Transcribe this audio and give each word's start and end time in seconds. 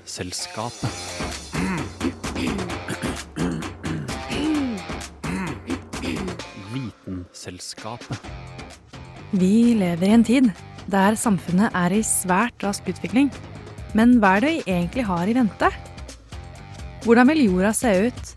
Vitenselskapet. 0.00 0.90
Vitenselskapet. 6.72 8.20
Vi 9.30 9.74
lever 9.76 10.06
i 10.08 10.14
en 10.14 10.24
tid 10.24 10.50
der 10.90 11.14
samfunnet 11.20 11.76
er 11.76 11.92
i 11.92 12.00
svært 12.02 12.64
rask 12.64 12.88
utvikling. 12.88 13.28
Men 13.94 14.16
hva 14.22 14.38
er 14.38 14.40
det 14.40 14.52
vi 14.54 14.72
egentlig 14.72 15.04
har 15.04 15.28
i 15.28 15.36
vente? 15.36 15.68
Hvordan 17.04 17.28
vil 17.28 17.44
jorda 17.44 17.72
se 17.76 17.92
ut? 18.08 18.32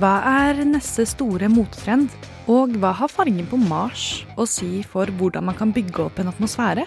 Hva 0.00 0.16
er 0.42 0.64
neste 0.66 1.06
store 1.06 1.48
mottrend? 1.48 2.10
Og 2.50 2.74
hva 2.82 2.92
har 2.98 3.10
fargen 3.10 3.46
på 3.46 3.60
Mars 3.62 4.24
å 4.36 4.46
si 4.46 4.82
for 4.82 5.06
hvordan 5.06 5.46
man 5.46 5.56
kan 5.58 5.72
bygge 5.74 6.02
opp 6.08 6.18
en 6.18 6.32
atmosfære? 6.34 6.86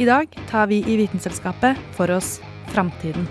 I 0.00 0.06
dag 0.08 0.30
tar 0.48 0.70
vi 0.70 0.80
i 0.86 0.96
Vitenselskapet 1.02 1.76
for 1.98 2.14
oss 2.14 2.38
framtiden. 2.72 3.26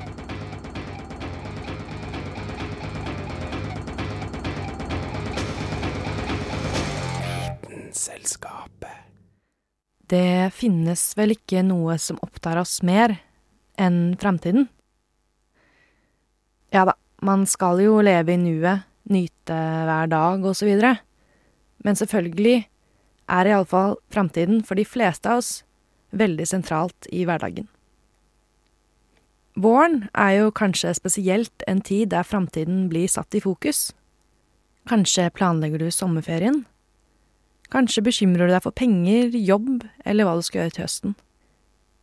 Det 10.09 10.49
finnes 10.57 11.01
vel 11.17 11.35
ikke 11.35 11.61
noe 11.61 11.99
som 12.01 12.17
opptar 12.25 12.57
oss 12.57 12.79
mer 12.81 13.13
enn 13.77 14.17
framtiden? 14.17 14.65
Ja 16.73 16.87
da, 16.89 16.95
man 17.21 17.45
skal 17.49 17.81
jo 17.83 17.99
leve 18.01 18.33
i 18.33 18.41
nuet, 18.41 18.87
nyte 19.09 19.57
hver 19.85 20.09
dag 20.09 20.45
og 20.45 20.57
så 20.57 20.65
videre. 20.65 20.95
Men 21.85 21.97
selvfølgelig 21.99 22.63
er 23.29 23.51
iallfall 23.51 23.99
framtiden 24.09 24.63
for 24.65 24.81
de 24.81 24.87
fleste 24.89 25.29
av 25.29 25.43
oss 25.43 25.59
veldig 26.09 26.47
sentralt 26.49 27.09
i 27.13 27.27
hverdagen. 27.29 27.69
Våren 29.59 30.05
er 30.15 30.37
jo 30.37 30.51
kanskje 30.55 30.93
spesielt 30.95 31.63
en 31.67 31.81
tid 31.83 32.13
der 32.13 32.23
framtiden 32.23 32.85
blir 32.91 33.09
satt 33.11 33.35
i 33.35 33.41
fokus. 33.43 33.89
Kanskje 34.87 35.27
planlegger 35.35 35.81
du 35.81 35.89
sommerferien? 35.91 36.61
Kanskje 37.69 38.05
bekymrer 38.05 38.47
du 38.47 38.53
deg 38.53 38.63
for 38.63 38.73
penger, 38.73 39.35
jobb 39.35 39.83
eller 40.07 40.25
hva 40.25 40.37
du 40.37 40.45
skal 40.45 40.63
gjøre 40.63 40.75
til 40.77 40.85
høsten. 40.85 41.17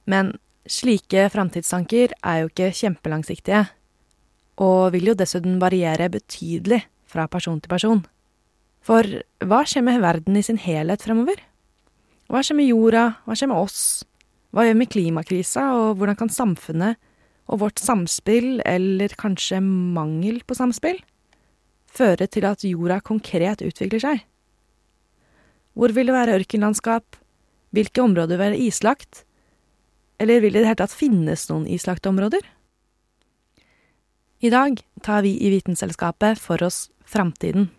Men 0.07 0.35
slike 0.69 1.25
framtidstanker 1.33 2.13
er 2.21 2.43
jo 2.43 2.51
ikke 2.51 2.75
kjempelangsiktige, 2.77 3.65
og 4.61 4.93
vil 4.93 5.11
jo 5.11 5.17
dessuten 5.17 5.57
variere 5.63 6.11
betydelig 6.13 6.83
fra 7.09 7.27
person 7.31 7.59
til 7.63 7.73
person. 7.73 8.05
For 8.85 9.03
hva 9.43 9.65
skjer 9.67 9.87
med 9.87 10.05
verden 10.05 10.37
i 10.37 10.45
sin 10.45 10.61
helhet 10.61 11.03
fremover? 11.03 11.41
Hva 12.31 12.45
skjer 12.45 12.61
med 12.61 12.69
jorda, 12.69 13.09
hva 13.25 13.35
skjer 13.39 13.51
med 13.51 13.65
oss, 13.65 13.83
hva 14.53 14.67
gjør 14.67 14.79
med 14.79 14.93
klimakrisa, 14.93 15.71
og 15.79 15.99
hvordan 15.99 16.19
kan 16.21 16.33
samfunnet 16.33 17.01
og 17.47 17.61
vårt 17.63 17.79
samspill, 17.83 18.61
eller 18.67 19.13
kanskje 19.19 19.61
mangel 19.63 20.41
på 20.47 20.57
samspill, 20.59 20.99
føre 21.87 22.27
til 22.27 22.47
at 22.49 22.65
jorda 22.67 22.99
konkret 23.05 23.63
utvikler 23.65 24.03
seg? 24.03 24.25
Hvor 25.77 25.93
vil 25.93 26.09
det 26.09 26.17
være 26.17 26.37
ørkenlandskap? 26.41 27.19
Hvilke 27.77 28.03
områder 28.03 28.37
vil 28.37 28.45
være 28.47 28.61
islagt? 28.65 29.25
Eller 30.19 30.41
vil 30.41 30.55
det 30.55 30.63
i 30.63 30.65
det 30.65 30.71
hele 30.71 30.81
tatt 30.81 30.97
finnes 30.97 31.49
noen 31.51 31.67
islagte 31.69 32.09
områder? 32.09 32.45
I 34.41 34.53
dag 34.53 34.81
tar 35.05 35.23
vi 35.25 35.35
i 35.41 35.51
Vitenselskapet 35.53 36.41
for 36.41 36.63
oss 36.65 36.87
framtiden. 37.09 37.71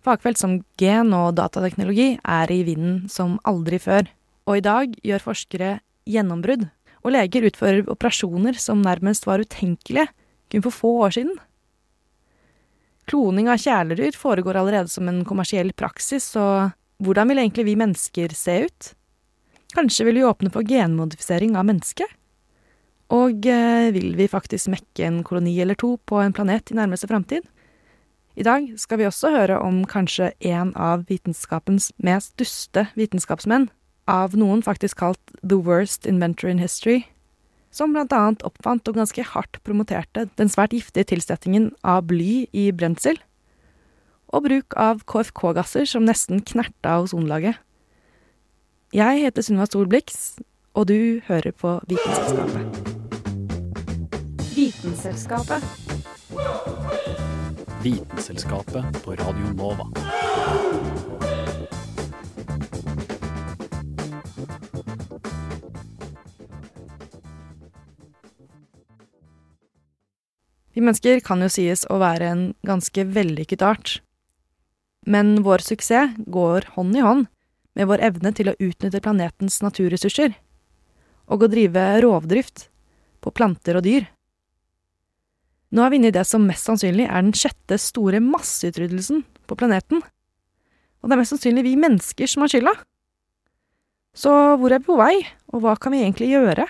Fagfelt 0.00 0.38
som 0.38 0.60
gen- 0.80 1.14
og 1.14 1.34
datateknologi 1.36 2.18
er 2.24 2.50
i 2.50 2.62
vinden 2.64 3.08
som 3.10 3.38
aldri 3.44 3.78
før, 3.78 4.06
og 4.46 4.56
i 4.56 4.64
dag 4.64 4.94
gjør 5.04 5.26
forskere 5.26 5.70
gjennombrudd, 6.08 6.70
og 7.00 7.14
leger 7.14 7.46
utfører 7.48 7.88
operasjoner 7.90 8.58
som 8.60 8.82
nærmest 8.84 9.26
var 9.28 9.42
utenkelige 9.42 10.08
kun 10.50 10.64
for 10.66 10.74
få 10.74 10.92
år 11.06 11.16
siden. 11.16 11.36
Kloning 13.10 13.48
av 13.50 13.58
kjæledyr 13.58 14.14
foregår 14.18 14.58
allerede 14.60 14.90
som 14.90 15.08
en 15.10 15.24
kommersiell 15.26 15.72
praksis, 15.72 16.28
så 16.34 16.70
hvordan 17.02 17.30
vil 17.30 17.42
egentlig 17.42 17.66
vi 17.66 17.78
mennesker 17.78 18.34
se 18.36 18.56
ut? 18.66 18.90
Kanskje 19.74 20.06
vil 20.08 20.20
vi 20.20 20.26
åpne 20.26 20.50
for 20.52 20.66
genmodifisering 20.66 21.56
av 21.58 21.66
mennesket? 21.66 22.10
Og 23.10 23.46
eh, 23.50 23.90
vil 23.94 24.14
vi 24.18 24.28
faktisk 24.30 24.70
mekke 24.70 25.06
en 25.06 25.22
koloni 25.26 25.56
eller 25.62 25.78
to 25.78 25.96
på 26.06 26.20
en 26.22 26.34
planet 26.34 26.70
i 26.70 26.78
nærmeste 26.78 27.10
framtid? 27.10 27.46
I 28.38 28.46
dag 28.46 28.68
skal 28.78 29.00
vi 29.00 29.08
også 29.08 29.32
høre 29.34 29.58
om 29.58 29.82
kanskje 29.90 30.30
en 30.52 30.70
av 30.78 31.02
vitenskapens 31.10 31.90
mest 31.98 32.36
duste 32.38 32.86
vitenskapsmenn, 32.98 33.66
av 34.10 34.34
noen 34.38 34.62
faktisk 34.66 34.98
kalt 35.00 35.34
the 35.40 35.56
worst 35.56 36.06
inventor 36.06 36.50
in 36.50 36.58
history, 36.58 37.04
som 37.70 37.94
annet 37.94 38.42
oppfant 38.42 38.88
og 38.90 38.98
ganske 38.98 39.22
hardt 39.22 39.60
promoterte 39.62 40.26
den 40.40 40.50
svært 40.50 40.74
giftige 40.74 41.06
tilsettingen 41.12 41.70
av 41.86 42.08
bly 42.10 42.48
i 42.50 42.70
brensel, 42.74 43.20
og 44.34 44.46
bruk 44.46 44.74
av 44.78 45.04
KFK-gasser 45.10 45.86
som 45.90 46.06
nesten 46.06 46.42
knerta 46.46 47.00
ozonlaget. 47.02 47.58
Jeg 48.94 49.22
heter 49.22 49.46
Sunniva 49.46 49.68
Solblix, 49.70 50.38
og 50.74 50.88
du 50.90 51.20
hører 51.26 51.54
på 51.54 51.78
Vitenselskapet. 51.90 52.66
Vitenselskapet. 54.54 55.62
Vitenselskapet 57.82 59.02
på 59.04 59.14
Radio 59.22 59.54
Nova. 59.54 59.86
Mennesker 70.80 71.20
kan 71.20 71.42
jo 71.44 71.50
sies 71.52 71.84
å 71.92 71.98
være 72.00 72.28
en 72.32 72.44
ganske 72.66 73.04
vellykket 73.12 73.64
art. 73.64 73.98
Men 75.08 75.42
vår 75.44 75.64
suksess 75.64 76.16
går 76.28 76.72
hånd 76.76 76.96
i 76.96 77.04
hånd 77.04 77.28
med 77.78 77.88
vår 77.88 78.02
evne 78.08 78.32
til 78.36 78.50
å 78.50 78.56
utnytte 78.58 79.02
planetens 79.04 79.60
naturressurser, 79.64 80.32
og 81.30 81.44
å 81.44 81.50
drive 81.52 81.84
rovdrift 82.02 82.66
på 83.22 83.32
planter 83.36 83.78
og 83.78 83.86
dyr. 83.86 84.08
Nå 85.70 85.84
er 85.84 85.92
vi 85.92 86.00
inne 86.00 86.10
i 86.10 86.16
det 86.16 86.24
som 86.26 86.42
mest 86.48 86.66
sannsynlig 86.66 87.06
er 87.06 87.22
den 87.22 87.36
sjette 87.36 87.78
store 87.78 88.18
masseutryddelsen 88.24 89.22
på 89.46 89.58
planeten, 89.60 90.02
og 91.00 91.08
det 91.08 91.14
er 91.14 91.20
mest 91.22 91.36
sannsynlig 91.36 91.64
vi 91.68 91.76
mennesker 91.80 92.28
som 92.28 92.44
har 92.44 92.52
skylda. 92.52 92.74
Så 94.16 94.32
hvor 94.58 94.74
er 94.74 94.82
vi 94.82 94.90
på 94.90 94.98
vei, 94.98 95.14
og 95.54 95.62
hva 95.62 95.76
kan 95.78 95.94
vi 95.94 96.02
egentlig 96.02 96.32
gjøre? 96.32 96.66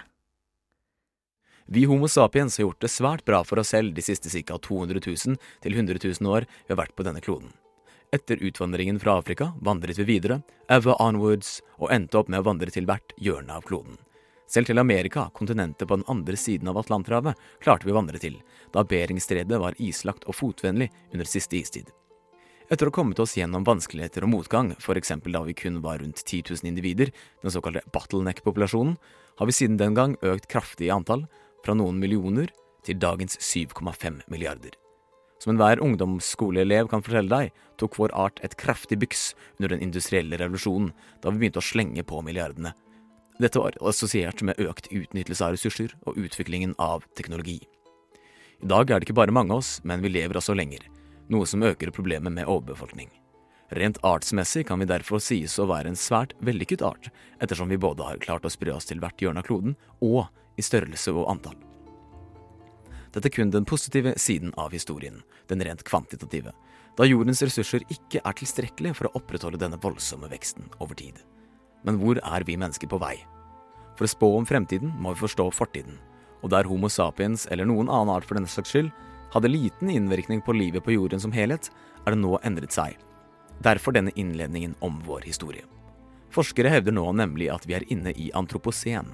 Vi 1.73 1.85
Homo 1.85 2.09
sapiens 2.09 2.57
har 2.59 2.65
gjort 2.65 2.81
det 2.83 2.89
svært 2.91 3.23
bra 3.23 3.45
for 3.47 3.61
oss 3.63 3.69
selv 3.71 3.93
de 3.95 4.03
siste 4.03 4.27
ca. 4.43 4.57
200 4.59 4.99
000 5.07 5.37
til 5.63 5.77
100 5.77 6.01
000 6.03 6.27
år 6.27 6.47
vi 6.51 6.73
har 6.73 6.79
vært 6.81 6.97
på 6.99 7.05
denne 7.07 7.21
kloden. 7.23 7.53
Etter 8.11 8.41
utvandringen 8.43 8.97
fra 8.99 9.21
Afrika 9.21 9.53
vandret 9.63 10.01
vi 10.01 10.09
videre, 10.09 10.41
ever 10.67 10.99
onwards, 10.99 11.61
og 11.79 11.93
endte 11.95 12.19
opp 12.19 12.27
med 12.27 12.43
å 12.43 12.49
vandre 12.49 12.75
til 12.75 12.89
hvert 12.91 13.15
hjørne 13.23 13.55
av 13.55 13.63
kloden. 13.69 14.01
Selv 14.51 14.67
til 14.67 14.83
Amerika, 14.83 15.29
kontinentet 15.31 15.87
på 15.87 16.01
den 16.01 16.09
andre 16.11 16.35
siden 16.35 16.73
av 16.73 16.81
Atlanterhavet, 16.81 17.39
klarte 17.63 17.87
vi 17.87 17.95
å 17.95 17.99
vandre 18.01 18.19
til, 18.19 18.41
da 18.75 18.83
Beringstredet 18.83 19.61
var 19.63 19.79
islagt 19.79 20.27
og 20.27 20.35
fotvennlig 20.35 20.89
under 21.13 21.31
siste 21.31 21.55
istid. 21.61 21.93
Etter 22.67 22.89
å 22.89 22.91
ha 22.91 22.97
kommet 22.97 23.23
oss 23.23 23.37
gjennom 23.39 23.63
vanskeligheter 23.67 24.27
og 24.27 24.33
motgang, 24.33 24.73
f.eks. 24.75 25.15
da 25.23 25.45
vi 25.47 25.55
kun 25.55 25.79
var 25.87 26.03
rundt 26.03 26.25
10 26.25 26.51
000 26.51 26.67
individer, 26.73 27.15
den 27.47 27.55
såkalte 27.55 27.87
bottleneck-populasjonen, 27.95 28.99
har 29.39 29.47
vi 29.47 29.55
siden 29.55 29.79
den 29.79 29.95
gang 29.95 30.19
økt 30.27 30.51
kraftig 30.51 30.91
i 30.91 30.93
antall, 30.95 31.29
fra 31.65 31.77
noen 31.77 31.99
millioner 32.01 32.53
til 32.87 33.01
dagens 33.01 33.37
7,5 33.41 34.23
milliarder. 34.31 34.77
Som 35.41 35.55
enhver 35.55 35.81
ungdomsskoleelev 35.81 36.91
kan 36.93 37.03
fortelle 37.05 37.33
deg, 37.33 37.53
tok 37.81 37.97
vår 37.97 38.13
art 38.13 38.41
et 38.45 38.59
kraftig 38.61 38.99
byks 39.01 39.31
under 39.59 39.73
den 39.73 39.85
industrielle 39.87 40.37
revolusjonen, 40.37 40.93
da 41.23 41.33
vi 41.33 41.41
begynte 41.45 41.63
å 41.63 41.65
slenge 41.65 42.05
på 42.05 42.21
milliardene. 42.25 42.75
Dette 43.41 43.61
var 43.63 43.79
assosiert 43.81 44.43
med 44.45 44.61
økt 44.61 44.91
utnyttelse 44.93 45.47
av 45.47 45.55
ressurser 45.57 45.95
og 46.05 46.19
utviklingen 46.21 46.75
av 46.77 47.07
teknologi. 47.17 47.63
I 48.61 48.69
dag 48.69 48.91
er 48.91 49.01
det 49.01 49.09
ikke 49.09 49.17
bare 49.17 49.33
mange 49.33 49.55
av 49.57 49.63
oss, 49.63 49.79
men 49.89 50.05
vi 50.05 50.13
lever 50.13 50.37
også 50.37 50.53
lenger, 50.53 50.85
noe 51.33 51.49
som 51.49 51.65
øker 51.65 51.95
problemet 51.97 52.37
med 52.37 52.45
overbefolkning. 52.45 53.09
Rent 53.73 54.01
artsmessig 54.05 54.67
kan 54.69 54.83
vi 54.83 54.91
derfor 54.91 55.23
sies 55.23 55.55
å 55.63 55.69
være 55.71 55.93
en 55.93 55.97
svært 55.97 56.35
vellykket 56.45 56.83
art, 56.85 57.09
ettersom 57.41 57.71
vi 57.71 57.81
både 57.81 58.05
har 58.05 58.21
klart 58.21 58.45
å 58.45 58.53
spre 58.53 58.75
oss 58.75 58.91
til 58.91 59.01
hvert 59.01 59.23
hjørne 59.23 59.41
av 59.41 59.49
kloden, 59.49 59.77
og 60.05 60.27
i 60.61 60.65
størrelse 60.65 61.15
og 61.17 61.29
antall. 61.33 61.57
Dette 63.11 63.27
er 63.27 63.35
kun 63.35 63.51
den 63.51 63.67
positive 63.67 64.13
siden 64.21 64.53
av 64.61 64.71
historien, 64.77 65.23
den 65.51 65.65
rent 65.67 65.83
kvantitative, 65.89 66.53
da 66.99 67.07
jordens 67.09 67.43
ressurser 67.43 67.83
ikke 67.91 68.23
er 68.23 68.37
tilstrekkelige 68.39 68.99
for 68.99 69.09
å 69.09 69.15
opprettholde 69.19 69.59
denne 69.59 69.81
voldsomme 69.83 70.31
veksten 70.31 70.69
over 70.79 70.99
tid. 70.99 71.19
Men 71.87 71.99
hvor 71.99 72.21
er 72.21 72.45
vi 72.47 72.59
mennesker 72.61 72.91
på 72.91 73.01
vei? 73.01 73.17
For 73.99 74.07
å 74.07 74.13
spå 74.13 74.31
om 74.39 74.47
fremtiden 74.47 74.93
må 75.01 75.15
vi 75.15 75.23
forstå 75.25 75.49
fortiden, 75.57 75.99
og 76.41 76.53
der 76.55 76.69
Homo 76.71 76.89
sapiens, 76.89 77.47
eller 77.51 77.69
noen 77.69 77.91
annen 77.91 78.13
art 78.15 78.27
for 78.29 78.39
denne 78.39 78.51
slags 78.51 78.73
skyld, 78.73 78.93
hadde 79.35 79.51
liten 79.51 79.91
innvirkning 79.93 80.43
på 80.43 80.55
livet 80.57 80.85
på 80.85 80.95
jorden 80.95 81.21
som 81.23 81.35
helhet, 81.35 81.71
er 82.05 82.15
det 82.15 82.23
nå 82.23 82.39
endret 82.47 82.75
seg. 82.75 82.97
Derfor 83.65 83.95
denne 83.95 84.15
innledningen 84.17 84.77
om 84.85 84.99
vår 85.07 85.27
historie. 85.29 85.67
Forskere 86.33 86.71
hevder 86.73 86.95
nå 86.95 87.05
nemlig 87.19 87.51
at 87.53 87.67
vi 87.67 87.77
er 87.77 87.87
inne 87.93 88.15
i 88.15 88.31
antropocen, 88.39 89.13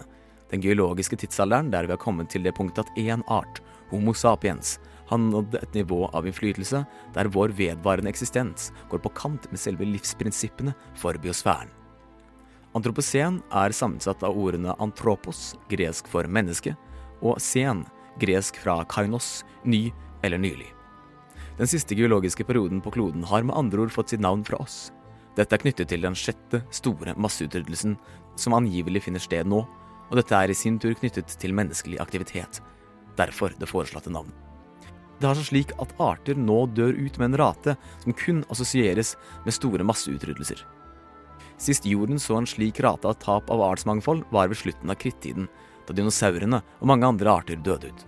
den 0.50 0.62
geologiske 0.62 1.18
tidsalderen 1.20 1.70
der 1.72 1.86
vi 1.86 1.94
har 1.94 2.02
kommet 2.02 2.30
til 2.30 2.44
det 2.46 2.54
punktet 2.56 2.86
at 2.86 3.00
én 3.00 3.24
art, 3.28 3.62
Homo 3.90 4.14
sapiens, 4.14 4.78
har 5.06 5.18
nådd 5.22 5.54
et 5.60 5.74
nivå 5.74 6.06
av 6.10 6.26
innflytelse 6.26 6.82
der 7.14 7.30
vår 7.30 7.54
vedvarende 7.54 8.10
eksistens 8.10 8.72
går 8.90 9.02
på 9.04 9.12
kant 9.14 9.46
med 9.52 9.62
selve 9.62 9.86
livsprinsippene 9.86 10.74
for 10.98 11.18
biosfæren. 11.22 11.70
Antropocen 12.76 13.38
er 13.56 13.72
sammensatt 13.72 14.24
av 14.26 14.36
ordene 14.36 14.74
antropos, 14.82 15.54
gresk 15.70 16.10
for 16.12 16.28
menneske, 16.28 16.74
og 17.24 17.38
sen, 17.40 17.86
gresk 18.20 18.58
fra 18.60 18.82
kainos, 18.90 19.46
ny 19.64 19.88
eller 20.26 20.42
nylig. 20.42 20.68
Den 21.56 21.70
siste 21.70 21.96
geologiske 21.96 22.44
perioden 22.44 22.82
på 22.84 22.92
kloden 22.92 23.24
har 23.24 23.46
med 23.46 23.56
andre 23.56 23.86
ord 23.86 23.94
fått 23.94 24.12
sitt 24.12 24.20
navn 24.20 24.42
fra 24.44 24.60
oss. 24.60 24.90
Dette 25.38 25.56
er 25.56 25.62
knyttet 25.62 25.88
til 25.88 26.04
den 26.04 26.16
sjette 26.16 26.60
store 26.74 27.14
masseutryddelsen 27.16 27.96
som 28.36 28.56
angivelig 28.56 29.06
finner 29.06 29.24
sted 29.24 29.48
nå, 29.48 29.62
og 30.10 30.18
dette 30.20 30.38
er 30.38 30.52
i 30.52 30.56
sin 30.56 30.78
tur 30.82 30.94
knyttet 30.98 31.36
til 31.40 31.54
menneskelig 31.56 32.00
aktivitet. 32.02 32.60
Derfor 33.18 33.54
det 33.58 33.70
foreslåtte 33.70 34.12
navn. 34.12 34.32
Det 35.16 35.28
har 35.28 35.38
seg 35.38 35.48
slik 35.48 35.70
at 35.80 35.94
arter 36.02 36.36
nå 36.36 36.66
dør 36.76 36.92
ut 36.92 37.16
med 37.18 37.30
en 37.30 37.38
rate 37.40 37.76
som 38.02 38.16
kun 38.16 38.42
assosieres 38.52 39.14
med 39.46 39.56
store 39.56 39.86
masseutryddelser. 39.86 40.60
Sist 41.56 41.86
jorden 41.88 42.20
så 42.20 42.36
en 42.36 42.48
slik 42.48 42.82
rate 42.84 43.08
av 43.08 43.16
tap 43.22 43.48
av 43.50 43.62
artsmangfold, 43.64 44.26
var 44.30 44.50
ved 44.52 44.60
slutten 44.60 44.92
av 44.92 45.00
krittiden, 45.00 45.48
da 45.88 45.96
dinosaurene 45.96 46.60
og 46.60 46.90
mange 46.90 47.08
andre 47.08 47.32
arter 47.32 47.56
døde 47.64 47.88
ut. 47.88 48.04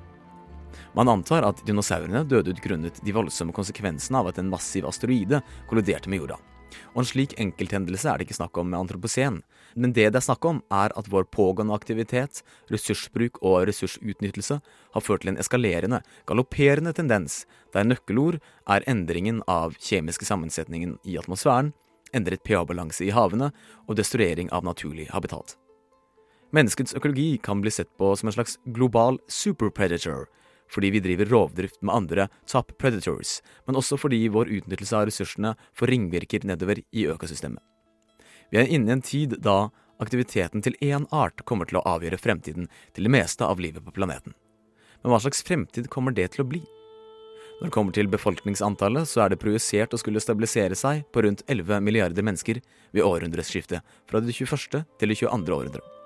Man 0.93 1.09
antar 1.09 1.47
at 1.49 1.63
dinosaurene 1.65 2.27
døde 2.29 2.53
ut 2.53 2.61
grunnet 2.61 3.01
de 3.05 3.15
voldsomme 3.15 3.55
konsekvensene 3.57 4.21
av 4.21 4.29
at 4.31 4.41
en 4.41 4.53
massiv 4.53 4.89
asteroide 4.89 5.41
kolliderte 5.71 6.13
med 6.13 6.21
jorda. 6.21 6.37
Og 6.95 7.03
en 7.03 7.09
slik 7.09 7.35
enkelthendelse 7.41 8.09
er 8.11 8.19
det 8.19 8.29
ikke 8.29 8.39
snakk 8.39 8.59
om 8.61 8.71
med 8.71 8.79
antroposen, 8.81 9.43
men 9.77 9.93
det 9.97 10.09
det 10.13 10.21
er 10.21 10.27
snakk 10.27 10.45
om, 10.49 10.63
er 10.73 10.93
at 10.99 11.11
vår 11.11 11.29
pågående 11.35 11.75
aktivitet, 11.75 12.43
ressursbruk 12.73 13.39
og 13.43 13.69
ressursutnyttelse 13.69 14.61
har 14.95 15.05
ført 15.05 15.23
til 15.23 15.33
en 15.33 15.41
eskalerende, 15.41 16.03
galopperende 16.27 16.95
tendens, 16.97 17.45
der 17.73 17.87
nøkkelord 17.87 18.41
er 18.67 18.87
endringen 18.91 19.43
av 19.47 19.77
kjemiske 19.79 20.27
sammensetningen 20.29 20.99
i 21.05 21.19
atmosfæren, 21.21 21.73
endret 22.17 22.45
pH-balanse 22.45 23.05
i 23.05 23.13
havene 23.13 23.53
og 23.87 23.97
destruering 23.99 24.51
av 24.53 24.65
naturlig 24.65 25.11
habitat. 25.13 25.57
Menneskets 26.57 26.95
økologi 26.97 27.37
kan 27.45 27.61
bli 27.61 27.71
sett 27.71 27.91
på 28.01 28.15
som 28.17 28.31
en 28.31 28.37
slags 28.39 28.57
global 28.73 29.19
superpredator, 29.29 30.25
fordi 30.73 30.93
vi 30.95 31.03
driver 31.05 31.31
rovdrift 31.33 31.83
med 31.83 31.95
andre 31.95 32.29
top 32.47 32.75
predators, 32.79 33.39
men 33.67 33.79
også 33.79 33.99
fordi 34.01 34.21
vår 34.33 34.51
utnyttelse 34.61 34.97
av 34.97 35.09
ressursene 35.09 35.55
får 35.79 35.93
ringvirker 35.93 36.47
nedover 36.49 36.83
i 36.93 37.07
økosystemet. 37.11 37.63
Vi 38.51 38.61
er 38.61 38.71
inne 38.73 38.93
i 38.93 38.97
en 38.97 39.05
tid 39.05 39.37
da 39.45 39.69
aktiviteten 40.01 40.63
til 40.65 40.77
én 40.85 41.07
art 41.15 41.45
kommer 41.45 41.69
til 41.69 41.81
å 41.81 41.87
avgjøre 41.97 42.21
fremtiden 42.21 42.69
til 42.97 43.09
det 43.09 43.13
meste 43.13 43.45
av 43.45 43.61
livet 43.61 43.85
på 43.85 43.95
planeten. 43.97 44.37
Men 45.03 45.13
hva 45.13 45.21
slags 45.23 45.45
fremtid 45.47 45.91
kommer 45.93 46.15
det 46.15 46.33
til 46.35 46.45
å 46.45 46.49
bli? 46.49 46.63
Når 47.59 47.67
det 47.67 47.75
kommer 47.75 47.95
til 47.95 48.11
befolkningsantallet, 48.11 49.09
så 49.11 49.25
er 49.25 49.33
det 49.33 49.41
projisert 49.43 49.95
å 49.95 49.99
skulle 49.99 50.23
stabilisere 50.23 50.79
seg 50.79 51.03
på 51.11 51.27
rundt 51.27 51.43
11 51.51 51.83
milliarder 51.83 52.23
mennesker 52.23 52.63
ved 52.95 53.03
århundreskiftet, 53.03 53.83
fra 54.07 54.23
det 54.23 54.35
21. 54.35 54.85
til 54.99 55.11
det 55.11 55.19
22. 55.19 55.57
århundre. 55.59 55.98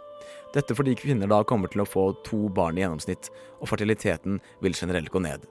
Dette 0.52 0.76
fordi 0.76 0.94
kvinner 0.98 1.30
da 1.30 1.40
kommer 1.48 1.70
til 1.72 1.82
å 1.82 1.88
få 1.88 2.10
to 2.26 2.44
barn 2.52 2.76
i 2.76 2.84
gjennomsnitt, 2.84 3.30
og 3.60 3.70
fertiliteten 3.70 4.40
vil 4.64 4.76
generelt 4.76 5.12
gå 5.12 5.22
ned. 5.24 5.46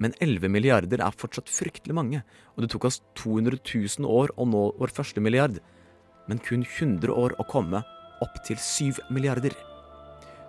Men 0.00 0.14
11 0.20 0.48
milliarder 0.52 1.02
er 1.04 1.16
fortsatt 1.16 1.50
fryktelig 1.52 1.96
mange, 1.96 2.22
og 2.54 2.64
det 2.64 2.70
tok 2.72 2.88
oss 2.88 3.00
200 3.20 3.60
000 3.60 4.08
år 4.08 4.32
å 4.36 4.46
nå 4.48 4.64
vår 4.80 4.94
første 4.96 5.20
milliard, 5.24 5.60
men 6.28 6.40
kun 6.40 6.64
100 6.64 7.12
år 7.12 7.36
å 7.40 7.46
komme 7.48 7.82
opp 8.22 8.40
til 8.46 8.60
7 8.60 9.02
milliarder. 9.12 9.54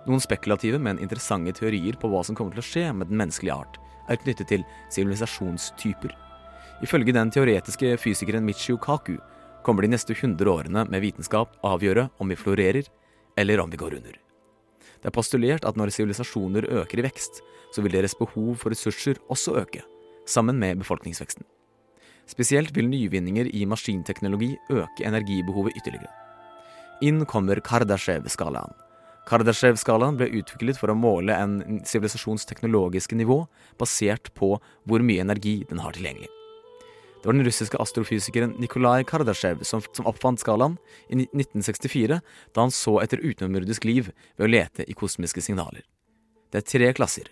Noen 0.04 0.20
spekulative, 0.20 0.78
men 0.80 1.00
interessante 1.00 1.54
teorier 1.56 1.96
på 2.00 2.10
hva 2.12 2.20
som 2.24 2.36
kommer 2.36 2.56
til 2.56 2.64
å 2.64 2.68
skje 2.68 2.88
med 2.92 3.10
den 3.10 3.20
menneskelige 3.20 3.56
art, 3.56 3.78
er 4.08 4.20
knyttet 4.20 4.50
til 4.52 4.64
sivilisasjonstyper. 4.92 6.12
Ifølge 6.84 7.14
den 7.16 7.30
teoretiske 7.32 7.94
fysikeren 8.02 8.44
Michio 8.44 8.76
Kaku 8.76 9.16
kommer 9.64 9.84
de 9.84 9.94
neste 9.94 10.12
100 10.12 10.50
årene 10.50 10.84
med 10.90 11.00
vitenskap 11.00 11.54
avgjøre 11.64 12.10
om 12.20 12.28
vi 12.28 12.36
florerer, 12.36 12.90
eller 13.36 13.60
om 13.60 13.70
vi 13.70 13.80
går 13.80 13.96
under. 13.98 14.18
Det 15.02 15.10
er 15.10 15.14
postulert 15.14 15.66
at 15.68 15.76
når 15.76 15.92
sivilisasjoner 15.92 16.68
øker 16.80 17.00
i 17.00 17.06
vekst, 17.06 17.42
så 17.74 17.82
vil 17.82 17.92
deres 17.92 18.14
behov 18.16 18.54
for 18.60 18.72
ressurser 18.72 19.20
også 19.28 19.58
øke, 19.60 19.82
sammen 20.26 20.58
med 20.58 20.80
befolkningsveksten. 20.80 21.44
Spesielt 22.26 22.72
vil 22.76 22.88
nyvinninger 22.88 23.50
i 23.52 23.66
maskinteknologi 23.68 24.54
øke 24.70 25.04
energibehovet 25.04 25.76
ytterligere. 25.76 26.08
Inn 27.04 27.26
kommer 27.28 27.60
Kardashev-skalaen, 27.60 28.72
Kardashev-skalaen 29.24 30.18
ble 30.20 30.28
utviklet 30.36 30.76
for 30.76 30.92
å 30.92 30.98
måle 30.98 31.32
en 31.32 31.80
sivilisasjons 31.88 32.44
teknologiske 32.48 33.16
nivå 33.16 33.38
basert 33.80 34.28
på 34.36 34.50
hvor 34.84 35.04
mye 35.04 35.24
energi 35.24 35.62
den 35.70 35.80
har 35.80 35.96
tilgjengelig. 35.96 36.28
Det 37.24 37.30
var 37.30 37.38
den 37.38 37.46
russiske 37.46 37.78
astrofysikeren 37.80 38.50
Nikolai 38.60 38.98
Kardashev 39.08 39.62
som, 39.64 39.80
som 39.96 40.04
oppfant 40.04 40.42
skalaen 40.42 40.74
i 41.08 41.22
1964, 41.22 42.18
da 42.52 42.60
han 42.60 42.72
så 42.76 42.98
etter 43.00 43.22
utenomjordisk 43.24 43.86
liv 43.88 44.10
ved 44.36 44.44
å 44.44 44.48
lete 44.50 44.84
i 44.84 44.92
kosmiske 44.92 45.40
signaler. 45.40 45.86
Det 46.52 46.60
er 46.60 46.66
tre 46.68 46.90
klasser, 46.92 47.30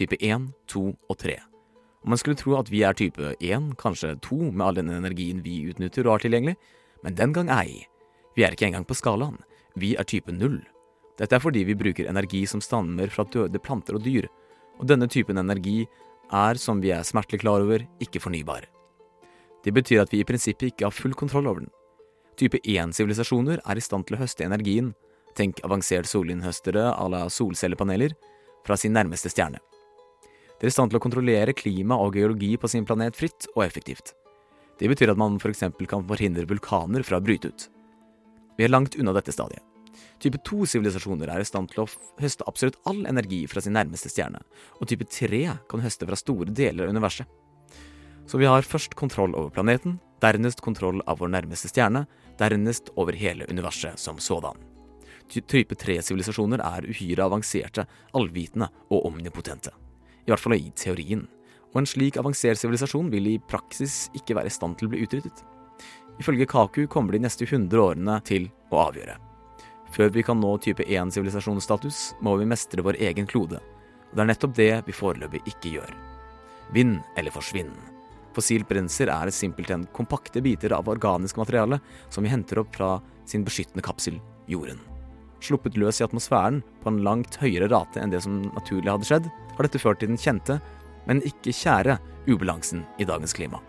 type 0.00 0.16
1, 0.16 0.46
2 0.72 0.84
og 0.96 1.18
3. 1.20 1.36
Og 1.36 2.08
man 2.14 2.22
skulle 2.22 2.40
tro 2.40 2.56
at 2.56 2.72
vi 2.72 2.86
er 2.88 2.96
type 2.96 3.34
1, 3.36 3.74
kanskje 3.76 4.14
2, 4.24 4.38
med 4.48 4.64
all 4.64 4.78
den 4.80 4.88
energien 4.96 5.42
vi 5.44 5.58
utnytter 5.68 6.08
og 6.08 6.14
har 6.14 6.24
tilgjengelig, 6.24 6.56
men 7.04 7.20
den 7.20 7.34
gang 7.36 7.52
ei. 7.52 7.82
Vi 8.40 8.46
er 8.48 8.56
ikke 8.56 8.70
engang 8.70 8.88
på 8.88 8.96
skalaen. 8.96 9.36
Vi 9.76 9.92
er 10.00 10.08
type 10.08 10.32
0. 10.32 10.56
Dette 11.20 11.36
er 11.36 11.44
fordi 11.44 11.66
vi 11.68 11.76
bruker 11.76 12.08
energi 12.08 12.46
som 12.48 12.64
stammer 12.64 13.12
fra 13.12 13.28
døde 13.28 13.60
planter 13.60 14.00
og 14.00 14.08
dyr, 14.08 14.24
og 14.80 14.88
denne 14.88 15.04
typen 15.04 15.36
energi 15.36 15.82
er, 16.32 16.56
som 16.56 16.80
vi 16.80 16.96
er 16.96 17.04
smertelig 17.04 17.44
klar 17.44 17.60
over, 17.60 17.84
ikke 18.00 18.24
fornybar. 18.24 18.70
Det 19.64 19.72
betyr 19.72 20.02
at 20.02 20.12
vi 20.12 20.20
i 20.20 20.28
prinsippet 20.28 20.72
ikke 20.72 20.88
har 20.88 20.94
full 20.94 21.14
kontroll 21.16 21.48
over 21.48 21.64
den. 21.64 21.72
Type 22.36 22.58
1-sivilisasjoner 22.60 23.62
er 23.62 23.78
i 23.78 23.84
stand 23.84 24.06
til 24.06 24.16
å 24.16 24.20
høste 24.20 24.44
energien, 24.44 24.92
tenk 25.38 25.62
avansert 25.66 26.08
solinnhøstere 26.10 26.90
à 26.92 27.06
la 27.10 27.24
solcellepaneler, 27.30 28.14
fra 28.64 28.76
sin 28.80 28.94
nærmeste 28.96 29.30
stjerne. 29.32 29.60
De 30.58 30.66
er 30.66 30.70
i 30.70 30.74
stand 30.74 30.92
til 30.92 31.00
å 31.00 31.02
kontrollere 31.04 31.56
klima 31.56 31.98
og 32.00 32.16
geologi 32.16 32.54
på 32.60 32.70
sin 32.70 32.86
planet 32.88 33.16
fritt 33.18 33.48
og 33.54 33.64
effektivt. 33.66 34.14
Det 34.80 34.88
betyr 34.90 35.12
at 35.12 35.20
man 35.20 35.36
f.eks. 35.38 35.66
For 35.68 35.90
kan 35.90 36.06
forhindre 36.08 36.48
vulkaner 36.50 37.04
fra 37.06 37.20
å 37.20 37.24
bryte 37.24 37.50
ut. 37.52 37.68
Vi 38.58 38.66
er 38.66 38.72
langt 38.72 38.96
unna 38.98 39.14
dette 39.14 39.34
stadiet. 39.34 39.62
Type 40.22 40.40
2-sivilisasjoner 40.46 41.30
er 41.30 41.42
i 41.42 41.46
stand 41.46 41.70
til 41.70 41.84
å 41.84 41.88
høste 42.22 42.46
absolutt 42.50 42.78
all 42.88 43.04
energi 43.10 43.44
fra 43.50 43.62
sin 43.62 43.74
nærmeste 43.76 44.10
stjerne, 44.10 44.40
og 44.80 44.88
type 44.90 45.06
3 45.10 45.42
kan 45.70 45.82
høste 45.84 46.08
fra 46.08 46.18
store 46.18 46.54
deler 46.54 46.88
av 46.88 46.94
universet. 46.94 47.28
Så 48.26 48.38
vi 48.40 48.48
har 48.48 48.64
først 48.64 48.94
kontroll 48.96 49.34
over 49.36 49.50
planeten, 49.52 49.98
dernest 50.24 50.62
kontroll 50.64 51.02
av 51.06 51.20
vår 51.20 51.32
nærmeste 51.34 51.68
stjerne, 51.68 52.06
dernest 52.40 52.90
over 52.96 53.16
hele 53.16 53.46
universet 53.50 54.00
som 54.00 54.18
sådan. 54.18 54.56
Type 55.28 55.76
3-sivilisasjoner 55.80 56.60
er 56.64 56.86
uhyre 56.88 57.24
avanserte, 57.24 57.86
allvitende 58.14 58.68
og 58.90 59.06
omnipotente. 59.08 59.72
I 60.24 60.32
hvert 60.32 60.40
fall 60.40 60.56
i 60.56 60.72
teorien. 60.76 61.26
Og 61.72 61.82
en 61.82 61.88
slik 61.88 62.18
avansert 62.20 62.60
sivilisasjon 62.60 63.10
vil 63.12 63.32
i 63.32 63.40
praksis 63.50 64.08
ikke 64.14 64.36
være 64.38 64.52
i 64.52 64.56
stand 64.56 64.78
til 64.78 64.88
å 64.88 64.94
bli 64.94 65.02
utryddet. 65.04 65.44
Ifølge 66.22 66.46
Kaku 66.46 66.84
kommer 66.86 67.16
de 67.16 67.24
neste 67.24 67.48
100 67.48 67.80
årene 67.82 68.20
til 68.24 68.46
å 68.70 68.84
avgjøre. 68.86 69.16
Før 69.94 70.12
vi 70.14 70.22
kan 70.26 70.38
nå 70.40 70.56
type 70.62 70.86
1-sivilisasjonsstatus, 70.86 72.14
må 72.22 72.36
vi 72.38 72.48
mestre 72.50 72.82
vår 72.82 73.00
egen 73.10 73.28
klode. 73.30 73.60
Og 74.10 74.14
det 74.14 74.22
er 74.24 74.30
nettopp 74.30 74.54
det 74.58 74.70
vi 74.86 74.94
foreløpig 74.94 75.42
ikke 75.50 75.74
gjør. 75.78 75.96
Vinn 76.74 76.96
eller 77.18 77.34
forsvinn. 77.34 77.74
Fossilt 78.34 78.66
brensel 78.68 79.12
er 79.14 79.30
simpelthen 79.30 79.86
kompakte 79.94 80.42
biter 80.42 80.74
av 80.74 80.88
organisk 80.90 81.38
materiale 81.38 81.78
som 82.10 82.26
vi 82.26 82.32
henter 82.32 82.60
opp 82.64 82.74
fra 82.74 82.96
sin 83.30 83.44
beskyttende 83.46 83.84
kapsel, 83.84 84.18
jorden. 84.50 84.80
Sluppet 85.44 85.76
løs 85.78 86.00
i 86.00 86.06
atmosfæren 86.06 86.62
på 86.82 86.90
en 86.90 87.02
langt 87.04 87.36
høyere 87.42 87.68
rate 87.70 88.00
enn 88.00 88.12
det 88.12 88.22
som 88.24 88.40
naturlig 88.48 88.90
hadde 88.90 89.08
skjedd, 89.08 89.28
har 89.54 89.66
dette 89.66 89.80
ført 89.80 90.00
til 90.02 90.10
den 90.10 90.20
kjente, 90.20 90.58
men 91.06 91.22
ikke 91.28 91.54
kjære, 91.54 91.98
ubalansen 92.24 92.84
i 92.98 93.06
dagens 93.06 93.36
klima. 93.36 93.60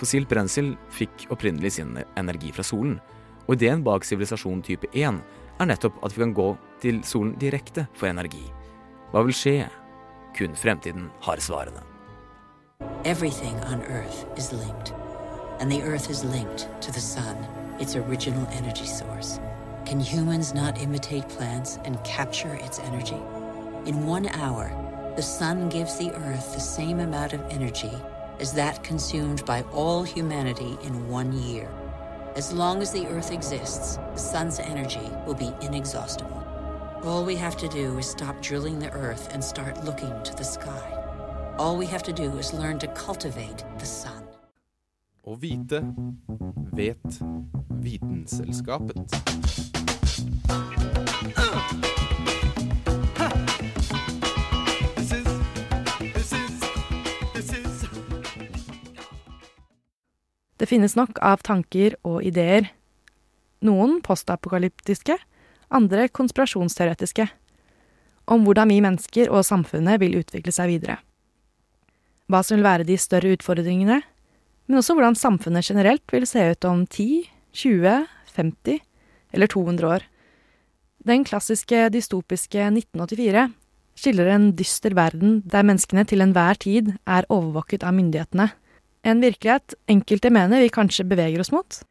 Fossilt 0.00 0.28
brensel 0.28 0.74
fikk 0.92 1.28
opprinnelig 1.32 1.78
sin 1.78 1.96
energi 2.20 2.52
fra 2.52 2.66
solen, 2.66 2.98
og 3.46 3.56
ideen 3.56 3.84
bak 3.86 4.04
sivilisasjon 4.06 4.62
type 4.66 4.90
1 4.92 5.22
er 5.62 5.70
nettopp 5.70 6.02
at 6.04 6.14
vi 6.14 6.24
kan 6.24 6.34
gå 6.36 6.50
til 6.82 7.00
solen 7.06 7.36
direkte 7.40 7.86
for 7.94 8.10
energi. 8.10 8.44
Hva 9.12 9.24
vil 9.26 9.36
skje? 9.36 9.56
Kun 10.36 10.54
fremtiden 10.56 11.08
har 11.24 11.40
svarene. 11.44 11.91
Everything 13.04 13.58
on 13.64 13.82
Earth 13.82 14.26
is 14.36 14.52
linked, 14.52 14.92
and 15.60 15.70
the 15.70 15.82
Earth 15.82 16.10
is 16.10 16.24
linked 16.24 16.68
to 16.82 16.92
the 16.92 17.00
Sun, 17.00 17.36
its 17.80 17.96
original 17.96 18.46
energy 18.52 18.86
source. 18.86 19.40
Can 19.84 20.00
humans 20.00 20.54
not 20.54 20.80
imitate 20.80 21.28
plants 21.28 21.78
and 21.84 22.02
capture 22.04 22.54
its 22.54 22.78
energy? 22.80 23.20
In 23.86 24.06
one 24.06 24.28
hour, 24.28 24.72
the 25.16 25.22
Sun 25.22 25.68
gives 25.68 25.98
the 25.98 26.12
Earth 26.12 26.54
the 26.54 26.60
same 26.60 27.00
amount 27.00 27.32
of 27.32 27.44
energy 27.50 27.92
as 28.38 28.52
that 28.54 28.82
consumed 28.84 29.44
by 29.44 29.62
all 29.72 30.02
humanity 30.02 30.76
in 30.82 31.08
one 31.08 31.32
year. 31.32 31.70
As 32.36 32.52
long 32.52 32.80
as 32.80 32.92
the 32.92 33.06
Earth 33.08 33.30
exists, 33.30 33.96
the 33.96 34.18
Sun's 34.18 34.58
energy 34.58 35.10
will 35.26 35.34
be 35.34 35.52
inexhaustible. 35.60 36.42
All 37.04 37.24
we 37.24 37.34
have 37.34 37.56
to 37.56 37.68
do 37.68 37.98
is 37.98 38.08
stop 38.08 38.40
drilling 38.40 38.78
the 38.78 38.92
earth 38.92 39.28
and 39.32 39.42
start 39.42 39.84
looking 39.84 40.22
to 40.22 40.36
the 40.36 40.44
sky. 40.44 41.01
All 41.58 41.76
we 41.76 41.86
have 41.86 42.02
to 42.04 42.12
do 42.12 42.38
is 42.38 42.52
learn 42.54 42.78
to 42.78 42.86
cultivate 42.88 43.64
the 43.78 43.86
sun. 43.86 44.24
Å 45.24 45.36
vite 45.36 45.82
vet 46.72 47.18
Vitenselskapet. 47.82 48.96
Det 60.56 60.66
finnes 60.70 60.96
nok 60.96 61.20
av 61.20 61.44
tanker 61.44 61.98
og 62.06 62.24
ideer. 62.24 62.72
Noen 63.60 64.00
postapokalyptiske, 64.02 65.20
andre 65.68 66.08
konspirasjonsteoretiske. 66.08 67.28
Om 68.24 68.44
hvordan 68.46 68.70
vi 68.72 68.82
mennesker 68.82 69.30
og 69.30 69.44
samfunnet 69.44 70.00
vil 70.00 70.22
utvikle 70.22 70.54
seg 70.54 70.78
videre. 70.78 71.02
Hva 72.32 72.40
som 72.40 72.56
vil 72.56 72.64
være 72.64 72.88
de 72.88 72.96
større 72.96 73.34
utfordringene, 73.36 73.98
men 74.70 74.78
også 74.78 74.94
hvordan 74.96 75.18
samfunnet 75.18 75.66
generelt 75.68 76.14
vil 76.14 76.24
se 76.28 76.46
ut 76.54 76.64
om 76.64 76.86
10, 76.86 77.26
20, 77.60 78.06
50 78.32 78.78
eller 79.36 79.50
200 79.52 79.90
år. 79.90 80.06
Den 81.04 81.26
klassiske 81.28 81.90
dystopiske 81.92 82.70
1984 82.70 83.50
skiller 83.98 84.30
en 84.32 84.48
dyster 84.56 84.94
verden 84.96 85.40
der 85.44 85.66
menneskene 85.66 86.06
til 86.08 86.24
enhver 86.24 86.56
tid 86.62 86.94
er 87.04 87.28
overvåket 87.28 87.84
av 87.84 87.92
myndighetene. 87.98 88.48
En 89.04 89.20
virkelighet 89.20 89.74
enkelte 89.90 90.30
mener 90.32 90.62
vi 90.62 90.72
kanskje 90.72 91.04
beveger 91.10 91.42
oss 91.42 91.52
mot. 91.52 91.82